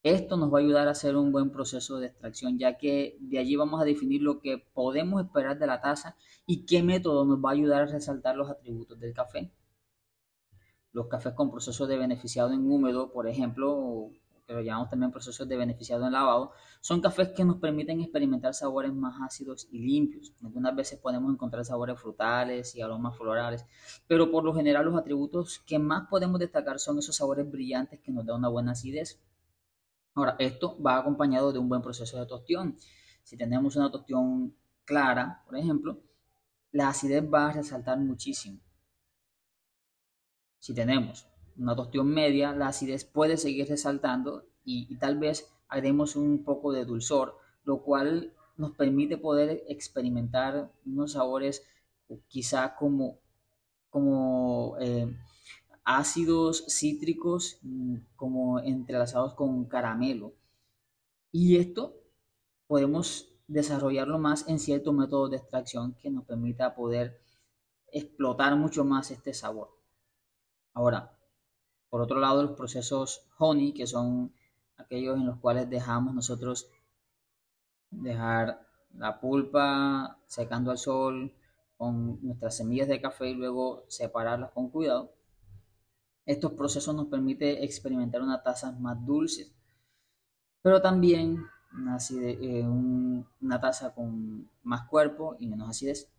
Esto 0.03 0.35
nos 0.35 0.53
va 0.53 0.57
a 0.57 0.61
ayudar 0.61 0.89
a 0.89 0.91
hacer 0.91 1.15
un 1.15 1.31
buen 1.31 1.49
proceso 1.49 1.97
de 1.97 2.07
extracción, 2.07 2.59
ya 2.59 2.77
que 2.77 3.15
de 3.21 3.39
allí 3.39 3.55
vamos 3.55 3.81
a 3.81 3.85
definir 3.85 4.21
lo 4.21 4.41
que 4.41 4.57
podemos 4.73 5.23
esperar 5.23 5.57
de 5.57 5.65
la 5.65 5.79
taza 5.79 6.17
y 6.45 6.65
qué 6.65 6.83
método 6.83 7.23
nos 7.23 7.37
va 7.39 7.51
a 7.51 7.53
ayudar 7.53 7.83
a 7.83 7.85
resaltar 7.85 8.35
los 8.35 8.49
atributos 8.49 8.99
del 8.99 9.13
café. 9.13 9.49
Los 10.91 11.07
cafés 11.07 11.31
con 11.33 11.49
procesos 11.49 11.87
de 11.87 11.97
beneficiado 11.97 12.51
en 12.51 12.69
húmedo, 12.69 13.13
por 13.13 13.29
ejemplo, 13.29 14.09
que 14.45 14.51
lo 14.51 14.59
llamamos 14.59 14.89
también 14.89 15.09
procesos 15.09 15.47
de 15.47 15.55
beneficiado 15.55 16.05
en 16.05 16.11
lavado, 16.11 16.51
son 16.81 16.99
cafés 16.99 17.29
que 17.29 17.45
nos 17.45 17.59
permiten 17.59 18.01
experimentar 18.01 18.53
sabores 18.53 18.93
más 18.93 19.15
ácidos 19.21 19.69
y 19.71 19.79
limpios. 19.79 20.33
Algunas 20.43 20.75
veces 20.75 20.99
podemos 20.99 21.31
encontrar 21.31 21.63
sabores 21.63 21.97
frutales 21.97 22.75
y 22.75 22.81
aromas 22.81 23.15
florales, 23.17 23.65
pero 24.05 24.29
por 24.29 24.43
lo 24.43 24.53
general 24.53 24.83
los 24.83 24.97
atributos 24.97 25.59
que 25.59 25.79
más 25.79 26.09
podemos 26.09 26.41
destacar 26.41 26.77
son 26.77 26.99
esos 26.99 27.15
sabores 27.15 27.49
brillantes 27.49 28.01
que 28.01 28.11
nos 28.11 28.25
dan 28.25 28.39
una 28.39 28.49
buena 28.49 28.73
acidez 28.73 29.21
Ahora, 30.15 30.35
esto 30.39 30.77
va 30.81 30.97
acompañado 30.97 31.51
de 31.51 31.59
un 31.59 31.69
buen 31.69 31.81
proceso 31.81 32.19
de 32.19 32.25
tostión. 32.25 32.77
Si 33.23 33.37
tenemos 33.37 33.75
una 33.75 33.91
tostión 33.91 34.55
clara, 34.85 35.43
por 35.45 35.57
ejemplo, 35.57 35.99
la 36.71 36.89
acidez 36.89 37.23
va 37.23 37.49
a 37.49 37.53
resaltar 37.53 37.99
muchísimo. 37.99 38.59
Si 40.59 40.73
tenemos 40.73 41.27
una 41.57 41.75
tostión 41.75 42.07
media, 42.07 42.53
la 42.53 42.67
acidez 42.67 43.05
puede 43.05 43.37
seguir 43.37 43.67
resaltando 43.67 44.45
y, 44.63 44.95
tal 44.97 45.17
vez 45.17 45.51
haremos 45.67 46.15
un 46.15 46.43
poco 46.43 46.71
de 46.71 46.85
dulzor, 46.85 47.37
lo 47.63 47.81
cual 47.81 48.33
nos 48.57 48.71
permite 48.71 49.17
poder 49.17 49.63
experimentar 49.67 50.71
unos 50.85 51.13
sabores 51.13 51.65
quizá 52.27 52.75
como, 52.75 53.17
como 53.89 54.77
eh, 54.79 55.07
ácidos 55.83 56.65
cítricos 56.67 57.59
mm, 57.61 57.95
como 58.15 58.59
entrelazados 58.59 59.33
con 59.33 59.65
caramelo. 59.65 60.33
Y 61.31 61.57
esto 61.57 61.95
podemos 62.67 63.29
desarrollarlo 63.47 64.19
más 64.19 64.47
en 64.47 64.59
ciertos 64.59 64.93
métodos 64.93 65.31
de 65.31 65.37
extracción 65.37 65.95
que 65.95 66.09
nos 66.09 66.25
permita 66.25 66.75
poder 66.75 67.21
explotar 67.91 68.55
mucho 68.55 68.85
más 68.85 69.11
este 69.11 69.33
sabor. 69.33 69.69
Ahora, 70.73 71.17
por 71.89 72.01
otro 72.01 72.19
lado, 72.19 72.41
los 72.43 72.57
procesos 72.57 73.27
honey, 73.37 73.73
que 73.73 73.85
son 73.85 74.33
aquellos 74.77 75.17
en 75.17 75.27
los 75.27 75.37
cuales 75.37 75.69
dejamos 75.69 76.15
nosotros 76.15 76.69
dejar 77.91 78.67
la 78.95 79.19
pulpa 79.19 80.19
secando 80.25 80.71
al 80.71 80.77
sol 80.77 81.33
con 81.77 82.19
nuestras 82.25 82.57
semillas 82.57 82.87
de 82.87 83.01
café 83.01 83.29
y 83.29 83.35
luego 83.35 83.85
separarlas 83.87 84.51
con 84.51 84.69
cuidado 84.69 85.13
estos 86.25 86.53
procesos 86.53 86.95
nos 86.95 87.07
permiten 87.07 87.63
experimentar 87.63 88.21
una 88.21 88.41
taza 88.41 88.71
más 88.71 89.05
dulce, 89.05 89.51
pero 90.61 90.81
también 90.81 91.45
una, 91.73 91.97
eh, 92.11 92.63
una 92.63 93.59
taza 93.59 93.93
con 93.93 94.49
más 94.63 94.87
cuerpo 94.87 95.35
y 95.39 95.47
menos 95.47 95.69
acidez. 95.69 96.09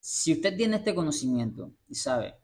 Si 0.00 0.32
usted 0.32 0.56
tiene 0.56 0.76
este 0.76 0.94
conocimiento 0.94 1.72
y 1.88 1.94
sabe 1.94 2.36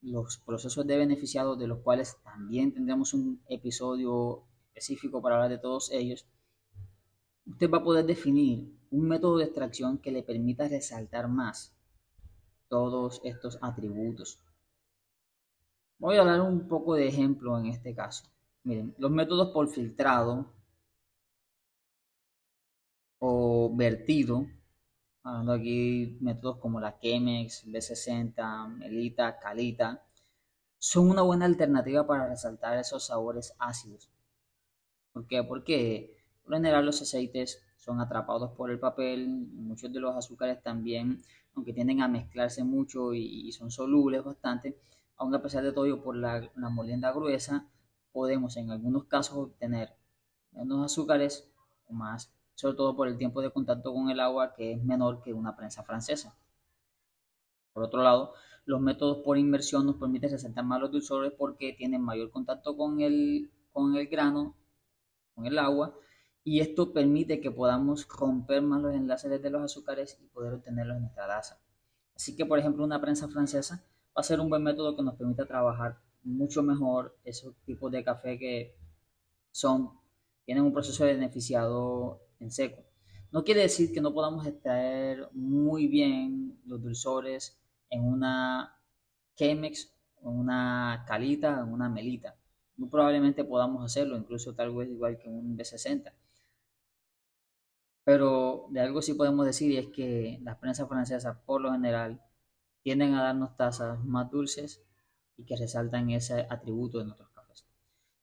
los 0.00 0.38
procesos 0.38 0.86
de 0.86 0.96
beneficiado 0.96 1.56
de 1.56 1.66
los 1.66 1.80
cuales 1.80 2.18
también 2.22 2.72
tendremos 2.72 3.14
un 3.14 3.42
episodio 3.48 4.44
específico 4.74 5.22
para 5.22 5.36
hablar 5.36 5.50
de 5.50 5.58
todos 5.58 5.90
ellos, 5.90 6.26
usted 7.46 7.70
va 7.70 7.78
a 7.78 7.84
poder 7.84 8.04
definir 8.04 8.72
un 8.90 9.08
método 9.08 9.38
de 9.38 9.44
extracción 9.44 9.98
que 9.98 10.12
le 10.12 10.22
permita 10.22 10.68
resaltar 10.68 11.28
más 11.28 11.74
todos 12.68 13.20
estos 13.24 13.58
atributos. 13.62 14.40
Voy 15.98 16.16
a 16.16 16.24
dar 16.24 16.40
un 16.40 16.68
poco 16.68 16.94
de 16.94 17.08
ejemplo 17.08 17.58
en 17.58 17.66
este 17.66 17.92
caso. 17.94 18.24
Miren, 18.62 18.94
los 18.98 19.10
métodos 19.10 19.50
por 19.50 19.68
filtrado 19.68 20.52
o 23.18 23.74
vertido, 23.74 24.46
hablando 25.24 25.52
aquí 25.52 26.16
métodos 26.20 26.58
como 26.58 26.78
la 26.78 26.98
Chemex, 27.00 27.66
B60, 27.66 28.68
Melita, 28.78 29.38
Calita, 29.40 30.04
son 30.78 31.10
una 31.10 31.22
buena 31.22 31.46
alternativa 31.46 32.06
para 32.06 32.28
resaltar 32.28 32.78
esos 32.78 33.06
sabores 33.06 33.54
ácidos. 33.58 34.08
¿Por 35.12 35.26
qué? 35.26 35.42
Porque 35.42 36.16
por 36.44 36.54
general 36.54 36.86
los 36.86 37.02
aceites 37.02 37.60
son 37.76 38.00
atrapados 38.00 38.52
por 38.52 38.70
el 38.70 38.78
papel, 38.78 39.28
muchos 39.28 39.92
de 39.92 39.98
los 39.98 40.14
azúcares 40.14 40.62
también, 40.62 41.24
aunque 41.54 41.72
tienden 41.72 42.02
a 42.02 42.08
mezclarse 42.08 42.62
mucho 42.62 43.14
y 43.14 43.50
son 43.50 43.72
solubles 43.72 44.22
bastante, 44.22 44.78
aunque 45.18 45.36
a 45.36 45.42
pesar 45.42 45.64
de 45.64 45.72
todo 45.72 46.02
por 46.02 46.16
la, 46.16 46.50
molienda 46.54 47.12
gruesa, 47.12 47.68
podemos 48.12 48.56
en 48.56 48.70
algunos 48.70 49.04
casos 49.04 49.36
obtener 49.36 49.92
menos 50.52 50.84
azúcares 50.84 51.52
o 51.88 51.92
más, 51.92 52.32
sobre 52.54 52.76
todo 52.76 52.96
por 52.96 53.08
el 53.08 53.18
tiempo 53.18 53.42
de 53.42 53.50
contacto 53.50 53.92
con 53.92 54.10
el 54.10 54.20
agua 54.20 54.54
que 54.54 54.72
es 54.72 54.82
menor 54.82 55.20
que 55.22 55.34
una 55.34 55.56
prensa 55.56 55.82
francesa. 55.82 56.38
Por 57.72 57.82
otro 57.82 58.02
lado, 58.02 58.32
los 58.64 58.80
métodos 58.80 59.18
por 59.24 59.38
inmersión 59.38 59.86
nos 59.86 59.96
permiten 59.96 60.30
resaltar 60.30 60.64
más 60.64 60.80
los 60.80 60.92
dulzores 60.92 61.32
porque 61.36 61.72
tienen 61.72 62.02
mayor 62.02 62.30
contacto 62.30 62.76
con 62.76 63.00
el, 63.00 63.50
con 63.72 63.96
el 63.96 64.06
grano, 64.06 64.56
con 65.34 65.46
el 65.46 65.58
agua, 65.58 65.96
y 66.44 66.60
esto 66.60 66.92
permite 66.92 67.40
que 67.40 67.50
podamos 67.50 68.06
romper 68.08 68.62
más 68.62 68.80
los 68.80 68.94
enlaces 68.94 69.42
de 69.42 69.50
los 69.50 69.62
azúcares 69.62 70.18
y 70.22 70.26
poder 70.28 70.54
obtenerlos 70.54 70.96
en 70.96 71.02
nuestra 71.02 71.26
taza. 71.26 71.60
Así 72.14 72.36
que, 72.36 72.46
por 72.46 72.58
ejemplo, 72.58 72.84
una 72.84 73.00
prensa 73.00 73.28
francesa 73.28 73.84
va 74.18 74.20
a 74.20 74.24
ser 74.24 74.40
un 74.40 74.48
buen 74.48 74.64
método 74.64 74.96
que 74.96 75.02
nos 75.04 75.14
permita 75.14 75.46
trabajar 75.46 76.00
mucho 76.24 76.60
mejor 76.64 77.16
esos 77.22 77.54
tipos 77.64 77.92
de 77.92 78.02
café 78.02 78.36
que 78.36 78.74
son, 79.52 79.92
tienen 80.44 80.64
un 80.64 80.72
proceso 80.72 81.04
de 81.04 81.14
beneficiado 81.14 82.20
en 82.40 82.50
seco. 82.50 82.82
No 83.30 83.44
quiere 83.44 83.60
decir 83.60 83.92
que 83.92 84.00
no 84.00 84.12
podamos 84.12 84.44
extraer 84.44 85.28
muy 85.34 85.86
bien 85.86 86.60
los 86.66 86.82
dulzores 86.82 87.60
en 87.90 88.02
una 88.02 88.76
Chemex, 89.36 89.94
en 90.24 90.28
una 90.30 91.04
calita, 91.06 91.60
en 91.60 91.72
una 91.72 91.88
melita. 91.88 92.34
Muy 92.76 92.88
probablemente 92.88 93.44
podamos 93.44 93.84
hacerlo, 93.84 94.16
incluso 94.16 94.52
tal 94.52 94.74
vez 94.74 94.88
igual 94.88 95.16
que 95.16 95.28
un 95.28 95.56
B60. 95.56 96.12
Pero 98.02 98.66
de 98.70 98.80
algo 98.80 99.00
sí 99.00 99.14
podemos 99.14 99.46
decir 99.46 99.70
y 99.70 99.76
es 99.76 99.86
que 99.88 100.40
las 100.42 100.56
prensas 100.56 100.88
francesas 100.88 101.36
por 101.46 101.60
lo 101.60 101.70
general 101.70 102.20
tienden 102.82 103.14
a 103.14 103.22
darnos 103.22 103.56
tazas 103.56 104.04
más 104.04 104.30
dulces 104.30 104.82
y 105.36 105.44
que 105.44 105.56
resaltan 105.56 106.10
ese 106.10 106.46
atributo 106.50 106.98
de 106.98 107.04
nuestros 107.06 107.30
cafés. 107.30 107.66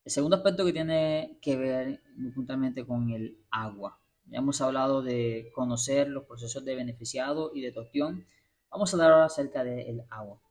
El 0.04 0.12
segundo 0.12 0.36
aspecto 0.36 0.66
que 0.66 0.74
tiene 0.74 1.40
que 1.42 1.56
ver 1.56 2.04
muy 2.16 2.32
puntualmente 2.32 2.86
con 2.86 3.10
el 3.10 3.40
agua. 3.50 4.00
Ya 4.28 4.40
hemos 4.40 4.60
hablado 4.62 5.02
de 5.02 5.52
conocer 5.54 6.10
los 6.10 6.26
procesos 6.26 6.66
de 6.66 6.76
beneficiado 6.76 7.52
y 7.54 7.62
de 7.62 7.72
tostión. 7.72 8.26
Vamos 8.70 8.92
a 8.92 8.98
hablar 8.98 9.12
ahora 9.12 9.26
acerca 9.26 9.64
del 9.64 10.04
agua. 10.10 10.42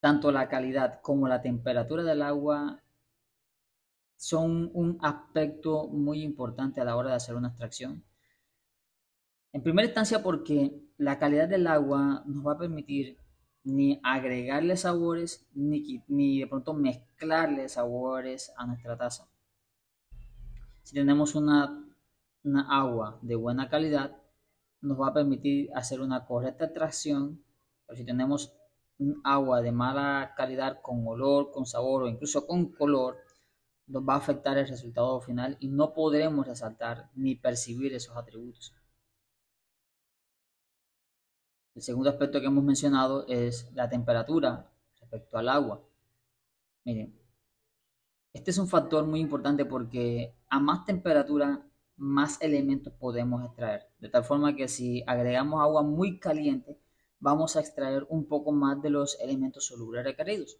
Tanto 0.00 0.32
la 0.32 0.48
calidad 0.48 1.00
como 1.02 1.28
la 1.28 1.42
temperatura 1.42 2.02
del 2.02 2.22
agua 2.22 2.82
son 4.16 4.70
un 4.74 4.98
aspecto 5.00 5.88
muy 5.88 6.22
importante 6.22 6.80
a 6.80 6.84
la 6.84 6.96
hora 6.96 7.10
de 7.10 7.16
hacer 7.16 7.34
una 7.36 7.48
extracción. 7.48 8.04
En 9.52 9.62
primera 9.62 9.86
instancia 9.86 10.22
porque 10.22 10.78
la 11.00 11.18
calidad 11.18 11.48
del 11.48 11.66
agua 11.66 12.22
nos 12.26 12.46
va 12.46 12.52
a 12.52 12.58
permitir 12.58 13.16
ni 13.64 13.98
agregarle 14.02 14.76
sabores 14.76 15.48
ni, 15.54 16.04
ni 16.08 16.40
de 16.40 16.46
pronto 16.46 16.74
mezclarle 16.74 17.70
sabores 17.70 18.52
a 18.58 18.66
nuestra 18.66 18.98
taza. 18.98 19.26
Si 20.82 20.92
tenemos 20.94 21.34
una 21.34 21.86
agua 22.68 23.18
de 23.22 23.34
buena 23.34 23.70
calidad 23.70 24.14
nos 24.82 25.00
va 25.00 25.08
a 25.08 25.14
permitir 25.14 25.70
hacer 25.74 26.02
una 26.02 26.26
correcta 26.26 26.66
extracción, 26.66 27.42
pero 27.86 27.96
si 27.96 28.04
tenemos 28.04 28.54
agua 29.24 29.62
de 29.62 29.72
mala 29.72 30.34
calidad 30.36 30.82
con 30.82 31.06
olor, 31.06 31.50
con 31.50 31.64
sabor 31.64 32.02
o 32.02 32.08
incluso 32.08 32.46
con 32.46 32.72
color, 32.72 33.16
nos 33.86 34.02
va 34.02 34.14
a 34.14 34.18
afectar 34.18 34.58
el 34.58 34.68
resultado 34.68 35.18
final 35.22 35.56
y 35.60 35.68
no 35.68 35.94
podremos 35.94 36.46
resaltar 36.46 37.08
ni 37.14 37.36
percibir 37.36 37.94
esos 37.94 38.18
atributos. 38.18 38.74
El 41.80 41.84
segundo 41.84 42.10
aspecto 42.10 42.42
que 42.42 42.46
hemos 42.46 42.62
mencionado 42.62 43.26
es 43.26 43.72
la 43.72 43.88
temperatura 43.88 44.70
respecto 45.00 45.38
al 45.38 45.48
agua. 45.48 45.82
Miren, 46.84 47.18
este 48.34 48.50
es 48.50 48.58
un 48.58 48.68
factor 48.68 49.06
muy 49.06 49.20
importante 49.20 49.64
porque 49.64 50.36
a 50.50 50.60
más 50.60 50.84
temperatura 50.84 51.66
más 51.96 52.38
elementos 52.42 52.92
podemos 52.92 53.42
extraer. 53.46 53.88
De 53.98 54.10
tal 54.10 54.24
forma 54.24 54.54
que 54.54 54.68
si 54.68 55.02
agregamos 55.06 55.62
agua 55.62 55.82
muy 55.82 56.20
caliente, 56.20 56.78
vamos 57.18 57.56
a 57.56 57.60
extraer 57.60 58.06
un 58.10 58.28
poco 58.28 58.52
más 58.52 58.82
de 58.82 58.90
los 58.90 59.18
elementos 59.18 59.64
solubles 59.64 60.04
requeridos. 60.04 60.58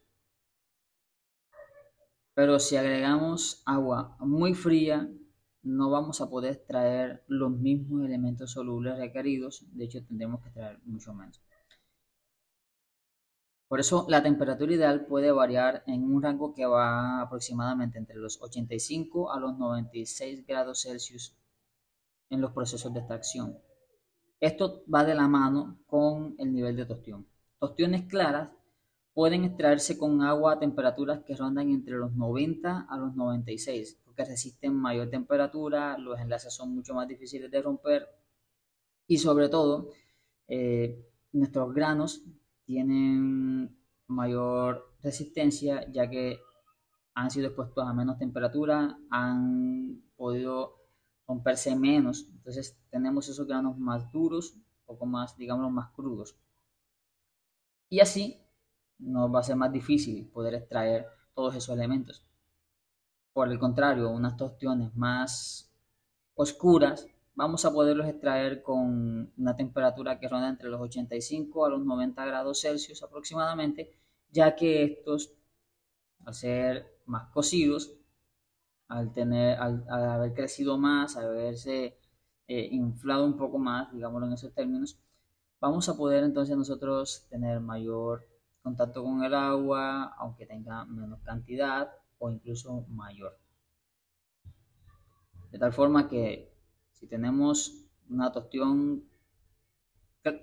Pero 2.32 2.58
si 2.58 2.76
agregamos 2.76 3.62
agua 3.66 4.16
muy 4.20 4.54
fría, 4.54 5.06
no 5.62 5.90
vamos 5.90 6.20
a 6.20 6.30
poder 6.30 6.52
extraer 6.52 7.22
los 7.26 7.50
mismos 7.50 8.04
elementos 8.04 8.52
solubles 8.52 8.98
requeridos. 8.98 9.64
De 9.72 9.84
hecho, 9.84 10.04
tendremos 10.04 10.40
que 10.40 10.48
extraer 10.48 10.78
mucho 10.84 11.12
menos. 11.14 11.40
Por 13.68 13.78
eso 13.78 14.04
la 14.08 14.20
temperatura 14.20 14.72
ideal 14.72 15.06
puede 15.06 15.30
variar 15.30 15.84
en 15.86 16.02
un 16.02 16.20
rango 16.20 16.54
que 16.54 16.66
va 16.66 17.20
aproximadamente 17.20 17.98
entre 17.98 18.16
los 18.16 18.42
85 18.42 19.30
a 19.30 19.38
los 19.38 19.56
96 19.58 20.44
grados 20.44 20.82
Celsius 20.82 21.36
en 22.30 22.40
los 22.40 22.50
procesos 22.50 22.92
de 22.92 22.98
extracción. 22.98 23.58
Esto 24.40 24.82
va 24.92 25.04
de 25.04 25.14
la 25.14 25.28
mano 25.28 25.78
con 25.86 26.34
el 26.38 26.52
nivel 26.52 26.74
de 26.74 26.86
tostión. 26.86 27.28
Tostiones 27.60 28.08
claras 28.08 28.50
pueden 29.14 29.44
extraerse 29.44 29.98
con 29.98 30.22
agua 30.22 30.54
a 30.54 30.58
temperaturas 30.58 31.22
que 31.24 31.36
rondan 31.36 31.70
entre 31.70 31.94
los 31.94 32.12
90 32.14 32.86
a 32.88 32.96
los 32.96 33.14
96, 33.14 34.00
porque 34.10 34.24
resisten 34.24 34.74
mayor 34.74 35.08
temperatura, 35.08 35.96
los 35.96 36.18
enlaces 36.18 36.52
son 36.52 36.74
mucho 36.74 36.94
más 36.94 37.06
difíciles 37.06 37.48
de 37.48 37.62
romper 37.62 38.08
y 39.06 39.18
sobre 39.18 39.48
todo 39.48 39.90
eh, 40.48 41.06
nuestros 41.32 41.72
granos 41.72 42.24
tienen 42.64 43.78
mayor 44.08 44.96
resistencia 45.00 45.88
ya 45.92 46.10
que 46.10 46.40
han 47.14 47.30
sido 47.30 47.46
expuestos 47.46 47.86
a 47.86 47.92
menos 47.92 48.18
temperatura, 48.18 48.98
han 49.10 50.02
podido 50.16 50.76
romperse 51.28 51.76
menos. 51.76 52.26
Entonces 52.32 52.80
tenemos 52.90 53.28
esos 53.28 53.46
granos 53.46 53.78
más 53.78 54.10
duros, 54.10 54.54
un 54.54 54.64
poco 54.86 55.06
más, 55.06 55.36
digamos, 55.36 55.70
más 55.70 55.90
crudos. 55.92 56.36
Y 57.88 58.00
así 58.00 58.40
nos 58.98 59.32
va 59.32 59.40
a 59.40 59.44
ser 59.44 59.56
más 59.56 59.72
difícil 59.72 60.28
poder 60.28 60.54
extraer 60.54 61.06
todos 61.34 61.54
esos 61.54 61.76
elementos. 61.76 62.26
Por 63.32 63.50
el 63.50 63.58
contrario, 63.58 64.10
unas 64.10 64.36
tostiones 64.36 64.94
más 64.96 65.70
oscuras 66.34 67.06
vamos 67.34 67.64
a 67.64 67.72
poderlos 67.72 68.06
extraer 68.06 68.62
con 68.62 69.32
una 69.38 69.56
temperatura 69.56 70.18
que 70.18 70.28
ronda 70.28 70.48
entre 70.48 70.68
los 70.68 70.80
85 70.80 71.64
a 71.64 71.70
los 71.70 71.84
90 71.84 72.24
grados 72.26 72.60
Celsius 72.60 73.02
aproximadamente, 73.02 73.90
ya 74.30 74.54
que 74.54 74.84
estos, 74.84 75.32
al 76.26 76.34
ser 76.34 77.00
más 77.06 77.28
cocidos, 77.30 77.94
al, 78.88 79.12
tener, 79.14 79.58
al, 79.58 79.84
haber 79.88 80.34
crecido 80.34 80.76
más, 80.76 81.16
al 81.16 81.28
haberse 81.28 81.96
eh, 82.46 82.68
inflado 82.72 83.24
un 83.24 83.36
poco 83.36 83.58
más, 83.58 83.92
digámoslo 83.92 84.26
en 84.26 84.34
esos 84.34 84.52
términos, 84.52 84.98
vamos 85.60 85.88
a 85.88 85.96
poder 85.96 86.24
entonces 86.24 86.56
nosotros 86.56 87.26
tener 87.30 87.60
mayor 87.60 88.26
contacto 88.62 89.02
con 89.02 89.24
el 89.24 89.34
agua, 89.34 90.14
aunque 90.18 90.44
tenga 90.44 90.84
menos 90.84 91.20
cantidad 91.22 91.90
o 92.20 92.30
incluso 92.30 92.86
mayor. 92.88 93.36
De 95.50 95.58
tal 95.58 95.72
forma 95.72 96.08
que 96.08 96.54
si 96.92 97.08
tenemos 97.08 97.88
una 98.08 98.30
tostión 98.30 99.04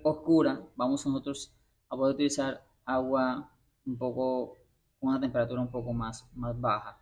oscura, 0.02 0.60
vamos 0.76 1.06
nosotros 1.06 1.54
a 1.88 1.96
poder 1.96 2.14
utilizar 2.14 2.62
agua 2.84 3.50
un 3.86 3.96
poco, 3.96 4.56
con 4.98 5.10
una 5.10 5.20
temperatura 5.20 5.62
un 5.62 5.70
poco 5.70 5.92
más, 5.92 6.28
más 6.34 6.60
baja 6.60 7.00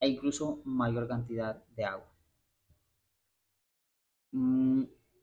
e 0.00 0.08
incluso 0.08 0.60
mayor 0.64 1.08
cantidad 1.08 1.64
de 1.76 1.84
agua. 1.84 2.12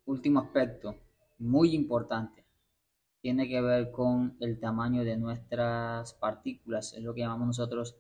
Último 0.06 0.40
aspecto 0.40 0.96
muy 1.38 1.76
importante 1.76 2.46
tiene 3.22 3.48
que 3.48 3.62
ver 3.62 3.92
con 3.92 4.38
el 4.40 4.60
tamaño 4.60 5.04
de 5.04 5.18
nuestras 5.18 6.14
partículas, 6.14 6.94
es 6.94 7.04
lo 7.04 7.14
que 7.14 7.22
llamamos 7.22 7.48
nosotros 7.48 7.98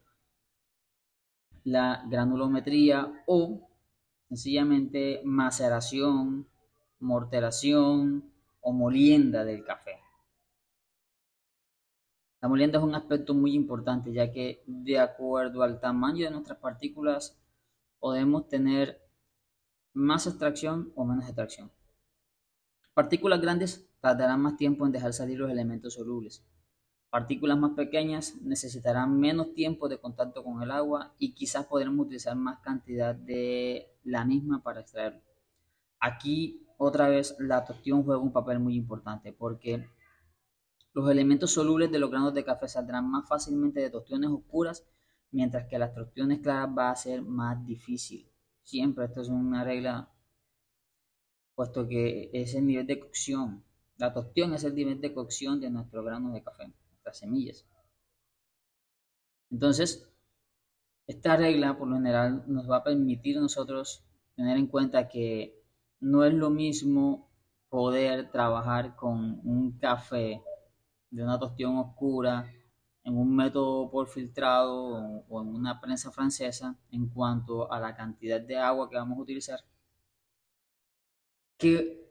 la 1.66 2.06
granulometría 2.08 3.24
o 3.26 3.68
sencillamente 4.30 5.22
maceración, 5.26 6.48
morteración 7.00 8.32
o 8.62 8.72
molienda 8.72 9.44
del 9.44 9.64
café. 9.64 10.00
La 12.42 12.48
molienda 12.48 12.78
es 12.78 12.84
un 12.84 12.94
aspecto 12.94 13.34
muy 13.34 13.54
importante 13.56 14.14
ya 14.14 14.32
que 14.32 14.64
de 14.68 15.00
acuerdo 15.00 15.64
al 15.64 15.80
tamaño 15.80 16.26
de 16.26 16.32
nuestras 16.32 16.60
partículas 16.60 17.38
podemos 18.00 18.48
tener 18.48 19.02
más 19.94 20.28
extracción 20.28 20.92
o 20.96 21.06
menos 21.06 21.26
extracción. 21.26 21.72
Partículas 22.94 23.42
grandes 23.42 23.90
tardarán 24.00 24.42
más 24.42 24.58
tiempo 24.58 24.86
en 24.86 24.92
dejar 24.92 25.14
salir 25.14 25.40
los 25.40 25.50
elementos 25.50 25.96
solubles. 25.96 26.46
Partículas 27.16 27.58
más 27.58 27.72
pequeñas 27.72 28.36
necesitarán 28.42 29.18
menos 29.18 29.54
tiempo 29.54 29.88
de 29.88 30.00
contacto 30.00 30.44
con 30.44 30.62
el 30.62 30.70
agua 30.70 31.16
y 31.18 31.34
quizás 31.34 31.66
podremos 31.66 32.08
utilizar 32.08 32.36
más 32.36 32.60
cantidad 32.60 33.16
de 33.16 33.90
la 34.04 34.26
misma 34.26 34.62
para 34.62 34.82
extraerlo. 34.82 35.22
Aquí 35.98 36.68
otra 36.78 37.08
vez 37.08 37.38
la 37.40 37.64
tostión 37.64 38.04
juega 38.04 38.22
un 38.22 38.34
papel 38.34 38.60
muy 38.60 38.76
importante 38.76 39.32
porque 39.32 39.88
los 40.92 41.10
elementos 41.10 41.52
solubles 41.52 41.90
de 41.90 42.00
los 42.00 42.12
granos 42.12 42.34
de 42.34 42.44
café 42.44 42.68
saldrán 42.68 43.10
más 43.10 43.26
fácilmente 43.30 43.80
de 43.80 43.92
tostiones 43.92 44.30
oscuras, 44.30 44.86
mientras 45.32 45.70
que 45.70 45.80
las 45.80 45.94
tostiones 45.94 46.42
claras 46.42 46.68
va 46.78 46.90
a 46.90 46.98
ser 46.98 47.22
más 47.22 47.66
difícil. 47.66 48.30
Siempre 48.62 49.06
esto 49.06 49.22
es 49.22 49.30
una 49.30 49.64
regla, 49.64 50.12
puesto 51.56 51.88
que 51.88 52.30
es 52.34 52.54
el 52.56 52.66
nivel 52.66 52.86
de 52.86 53.00
cocción 53.00 53.64
La 53.96 54.12
tostión 54.12 54.54
es 54.54 54.66
el 54.66 54.76
nivel 54.76 55.00
de 55.00 55.14
cocción 55.14 55.62
de 55.62 55.70
nuestros 55.70 56.04
granos 56.04 56.34
de 56.34 56.44
café, 56.44 56.74
nuestras 57.06 57.18
semillas. 57.18 57.66
Entonces, 59.52 60.10
esta 61.08 61.38
regla 61.38 61.78
por 61.78 61.88
lo 61.88 61.96
general 61.96 62.44
nos 62.48 62.70
va 62.70 62.78
a 62.78 62.84
permitir 62.84 63.40
nosotros 63.40 64.04
tener 64.36 64.58
en 64.58 64.68
cuenta 64.68 65.08
que 65.08 65.64
no 66.00 66.26
es 66.26 66.34
lo 66.34 66.50
mismo 66.50 67.30
poder 67.70 68.32
trabajar 68.32 68.96
con 68.96 69.40
un 69.44 69.78
café 69.78 70.42
de 71.12 71.24
una 71.24 71.40
tostión 71.40 71.78
oscura 71.78 72.52
en 73.04 73.18
un 73.18 73.36
método 73.36 73.92
por 73.92 74.08
filtrado 74.08 75.24
o 75.30 75.42
en 75.42 75.50
una 75.50 75.80
prensa 75.80 76.12
francesa 76.12 76.76
en 76.92 77.08
cuanto 77.08 77.72
a 77.72 77.80
la 77.80 77.96
cantidad 77.96 78.42
de 78.42 78.58
agua 78.58 78.90
que 78.90 78.96
vamos 78.96 79.20
a 79.20 79.22
utilizar 79.22 79.60
que 81.58 82.04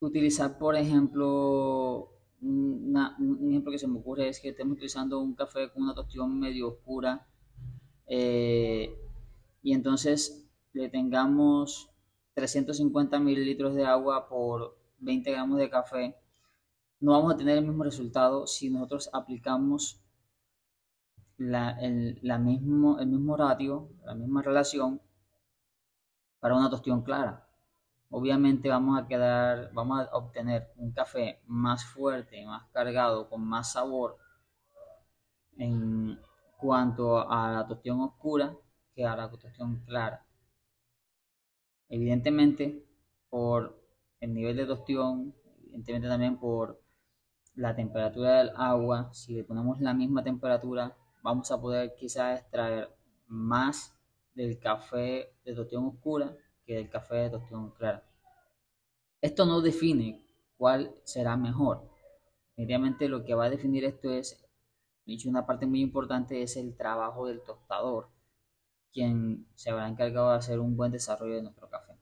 utilizar 0.00 0.58
por 0.58 0.74
ejemplo 0.76 2.19
un 2.42 3.48
ejemplo 3.50 3.70
que 3.72 3.78
se 3.78 3.86
me 3.86 3.98
ocurre 3.98 4.28
es 4.28 4.40
que 4.40 4.50
estemos 4.50 4.74
utilizando 4.74 5.20
un 5.20 5.34
café 5.34 5.70
con 5.70 5.82
una 5.82 5.94
tostión 5.94 6.38
medio 6.38 6.68
oscura 6.68 7.26
eh, 8.06 8.98
y 9.62 9.72
entonces 9.72 10.50
le 10.72 10.88
tengamos 10.88 11.90
350 12.34 13.20
mililitros 13.20 13.74
de 13.74 13.84
agua 13.84 14.28
por 14.28 14.76
20 14.98 15.30
gramos 15.30 15.58
de 15.58 15.70
café, 15.70 16.16
no 17.00 17.12
vamos 17.12 17.34
a 17.34 17.36
tener 17.36 17.58
el 17.58 17.66
mismo 17.66 17.84
resultado 17.84 18.46
si 18.46 18.70
nosotros 18.70 19.10
aplicamos 19.12 20.00
la, 21.36 21.70
el, 21.80 22.18
la 22.22 22.38
mismo, 22.38 22.98
el 22.98 23.06
mismo 23.06 23.36
ratio, 23.36 23.90
la 24.04 24.14
misma 24.14 24.42
relación 24.42 25.00
para 26.40 26.56
una 26.56 26.68
tostión 26.68 27.02
clara. 27.02 27.46
Obviamente 28.12 28.68
vamos 28.68 29.00
a 29.00 29.06
quedar, 29.06 29.70
vamos 29.72 30.00
a 30.00 30.16
obtener 30.16 30.72
un 30.76 30.90
café 30.90 31.40
más 31.46 31.84
fuerte, 31.84 32.44
más 32.44 32.68
cargado, 32.72 33.28
con 33.28 33.46
más 33.46 33.72
sabor 33.72 34.18
en 35.56 36.18
cuanto 36.58 37.30
a 37.30 37.52
la 37.52 37.66
tostión 37.68 38.00
oscura 38.00 38.56
que 38.94 39.06
a 39.06 39.14
la 39.14 39.30
tostión 39.30 39.84
clara. 39.86 40.26
Evidentemente, 41.88 42.84
por 43.28 43.80
el 44.18 44.34
nivel 44.34 44.56
de 44.56 44.66
tostión, 44.66 45.32
evidentemente 45.66 46.08
también 46.08 46.36
por 46.36 46.82
la 47.54 47.76
temperatura 47.76 48.38
del 48.38 48.50
agua, 48.56 49.12
si 49.12 49.34
le 49.34 49.44
ponemos 49.44 49.80
la 49.80 49.94
misma 49.94 50.24
temperatura, 50.24 50.96
vamos 51.22 51.52
a 51.52 51.60
poder 51.60 51.94
quizás 51.94 52.40
extraer 52.40 52.92
más 53.28 53.96
del 54.34 54.58
café 54.58 55.32
de 55.44 55.54
tostión 55.54 55.86
oscura 55.86 56.36
del 56.74 56.90
café 56.90 57.16
de 57.16 57.30
tostión 57.30 57.70
clara. 57.70 58.04
Esto 59.20 59.44
no 59.46 59.60
define 59.60 60.24
cuál 60.56 60.94
será 61.04 61.36
mejor. 61.36 61.88
Definitivamente 62.50 63.08
lo 63.08 63.24
que 63.24 63.34
va 63.34 63.46
a 63.46 63.50
definir 63.50 63.84
esto 63.84 64.10
es, 64.10 64.44
dicho 65.04 65.28
una 65.28 65.46
parte 65.46 65.66
muy 65.66 65.80
importante, 65.80 66.42
es 66.42 66.56
el 66.56 66.76
trabajo 66.76 67.26
del 67.26 67.42
tostador 67.42 68.08
quien 68.92 69.46
se 69.54 69.70
habrá 69.70 69.88
encargado 69.88 70.30
de 70.30 70.36
hacer 70.36 70.58
un 70.58 70.76
buen 70.76 70.92
desarrollo 70.92 71.36
de 71.36 71.42
nuestro 71.42 71.68
café. 71.68 71.94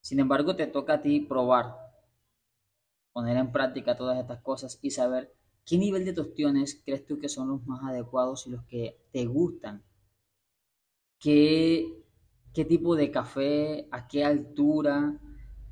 Sin 0.00 0.20
embargo, 0.20 0.56
te 0.56 0.66
toca 0.66 0.94
a 0.94 1.02
ti 1.02 1.20
probar, 1.20 1.76
poner 3.12 3.36
en 3.36 3.52
práctica 3.52 3.96
todas 3.96 4.18
estas 4.18 4.42
cosas 4.42 4.78
y 4.82 4.90
saber 4.90 5.32
qué 5.64 5.78
nivel 5.78 6.04
de 6.04 6.12
tostiones 6.12 6.82
crees 6.84 7.06
tú 7.06 7.18
que 7.18 7.28
son 7.28 7.48
los 7.48 7.64
más 7.66 7.82
adecuados 7.84 8.46
y 8.46 8.50
los 8.50 8.64
que 8.64 9.00
te 9.12 9.24
gustan. 9.26 9.82
¿Qué, 11.18 12.03
qué 12.54 12.64
tipo 12.64 12.96
de 12.96 13.10
café, 13.10 13.88
a 13.90 14.06
qué 14.08 14.24
altura, 14.24 15.20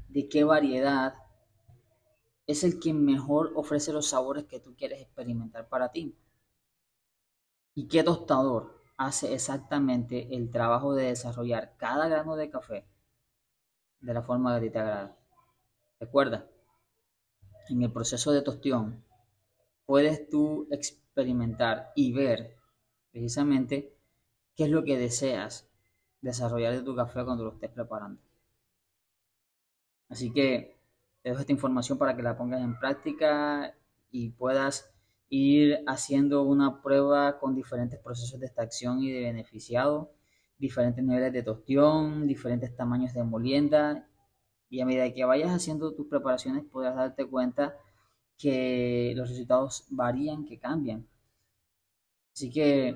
de 0.09 0.29
qué 0.29 0.45
variedad 0.45 1.15
es 2.47 2.65
el 2.65 2.81
que 2.81 2.93
mejor 2.93 3.53
ofrece 3.55 3.93
los 3.93 4.09
sabores 4.09 4.45
que 4.45 4.61
tú 4.61 4.75
quieres 4.77 5.01
experimentar 5.01 5.69
para 5.69 5.91
ti. 5.91 6.17
¿Y 7.75 7.89
qué 7.89 8.03
tostador 8.03 8.83
hace 8.97 9.35
exactamente 9.35 10.35
el 10.35 10.51
trabajo 10.51 10.95
de 10.95 11.07
desarrollar 11.07 11.77
cada 11.77 12.09
grano 12.09 12.37
de 12.37 12.51
café 12.51 12.87
de 14.01 14.15
la 14.15 14.23
forma 14.23 14.61
que 14.61 14.71
te 14.71 14.79
agrada. 14.79 15.17
Recuerda, 15.99 16.49
en 17.69 17.83
el 17.83 17.93
proceso 17.93 18.33
de 18.33 18.43
tostión 18.43 19.05
puedes 19.87 20.29
tú 20.29 20.69
experimentar 20.71 21.93
y 21.95 22.13
ver 22.13 22.57
precisamente 23.11 23.97
qué 24.57 24.65
es 24.65 24.71
lo 24.71 24.85
que 24.85 24.99
deseas 24.99 25.69
desarrollar 26.23 26.73
de 26.73 26.83
tu 26.83 26.97
café 26.97 27.25
cuando 27.25 27.45
lo 27.45 27.53
estés 27.53 27.71
preparando. 27.71 28.21
Así 30.09 30.33
que 30.33 30.79
te 31.23 31.31
dejo 31.31 31.41
esta 31.41 31.53
información 31.53 31.99
para 31.99 32.17
que 32.17 32.23
la 32.23 32.37
pongas 32.37 32.63
en 32.63 32.79
práctica 32.79 33.75
y 34.11 34.31
puedas 34.31 34.91
ir 35.29 35.83
haciendo 35.87 36.43
una 36.43 36.83
prueba 36.83 37.39
con 37.39 37.55
diferentes 37.55 37.99
procesos 37.99 38.39
de 38.39 38.47
extracción 38.47 39.03
y 39.03 39.11
de 39.11 39.21
beneficiado, 39.21 40.13
diferentes 40.59 41.05
niveles 41.05 41.33
de 41.33 41.43
tostión, 41.43 42.27
diferentes 42.27 42.75
tamaños 42.77 43.15
de 43.15 43.25
molienda 43.25 44.07
y 44.69 44.81
a 44.81 44.87
medida 44.87 45.13
que 45.13 45.25
vayas 45.25 45.51
haciendo 45.51 45.95
tus 45.95 46.07
preparaciones 46.07 46.65
podrás 46.65 46.97
darte 46.97 47.27
cuenta 47.27 47.77
que 48.39 49.13
los 49.17 49.29
resultados 49.29 49.87
varían, 49.91 50.45
que 50.45 50.59
cambian. 50.59 51.07
Así 52.35 52.51
que 52.51 52.89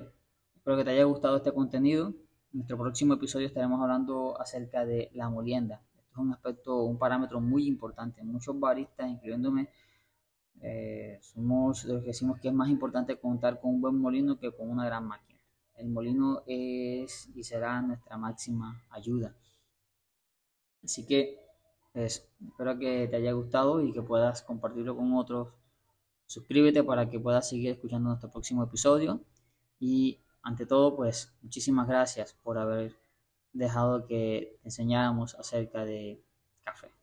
espero 0.54 0.76
que 0.76 0.84
te 0.84 0.90
haya 0.90 1.04
gustado 1.04 1.36
este 1.36 1.52
contenido. 1.52 2.14
Nuestro 2.56 2.78
próximo 2.78 3.12
episodio 3.12 3.48
estaremos 3.48 3.82
hablando 3.82 4.40
acerca 4.40 4.86
de 4.86 5.10
la 5.12 5.28
molienda. 5.28 5.82
Esto 5.94 6.12
es 6.12 6.16
un 6.16 6.32
aspecto, 6.32 6.84
un 6.84 6.96
parámetro 6.96 7.38
muy 7.38 7.66
importante. 7.66 8.24
Muchos 8.24 8.58
baristas, 8.58 9.10
incluyéndome, 9.10 9.68
eh, 10.62 11.18
somos 11.20 11.84
los 11.84 12.00
que 12.00 12.06
decimos 12.06 12.40
que 12.40 12.48
es 12.48 12.54
más 12.54 12.70
importante 12.70 13.18
contar 13.18 13.60
con 13.60 13.74
un 13.74 13.82
buen 13.82 13.98
molino 13.98 14.38
que 14.38 14.52
con 14.52 14.70
una 14.70 14.86
gran 14.86 15.06
máquina. 15.06 15.38
El 15.74 15.90
molino 15.90 16.44
es 16.46 17.28
y 17.34 17.44
será 17.44 17.82
nuestra 17.82 18.16
máxima 18.16 18.86
ayuda. 18.88 19.36
Así 20.82 21.04
que 21.04 21.38
pues, 21.92 22.26
espero 22.42 22.78
que 22.78 23.06
te 23.06 23.16
haya 23.16 23.32
gustado 23.32 23.82
y 23.82 23.92
que 23.92 24.00
puedas 24.00 24.40
compartirlo 24.40 24.96
con 24.96 25.12
otros. 25.12 25.48
Suscríbete 26.24 26.82
para 26.82 27.10
que 27.10 27.20
puedas 27.20 27.46
seguir 27.50 27.72
escuchando 27.72 28.08
nuestro 28.08 28.30
próximo 28.30 28.64
episodio. 28.64 29.20
Y 29.78 30.20
ante 30.46 30.64
todo, 30.64 30.94
pues 30.94 31.36
muchísimas 31.42 31.88
gracias 31.88 32.32
por 32.34 32.56
haber 32.56 32.96
dejado 33.52 34.06
que 34.06 34.60
enseñáramos 34.62 35.34
acerca 35.34 35.84
de 35.84 36.22
café. 36.62 36.95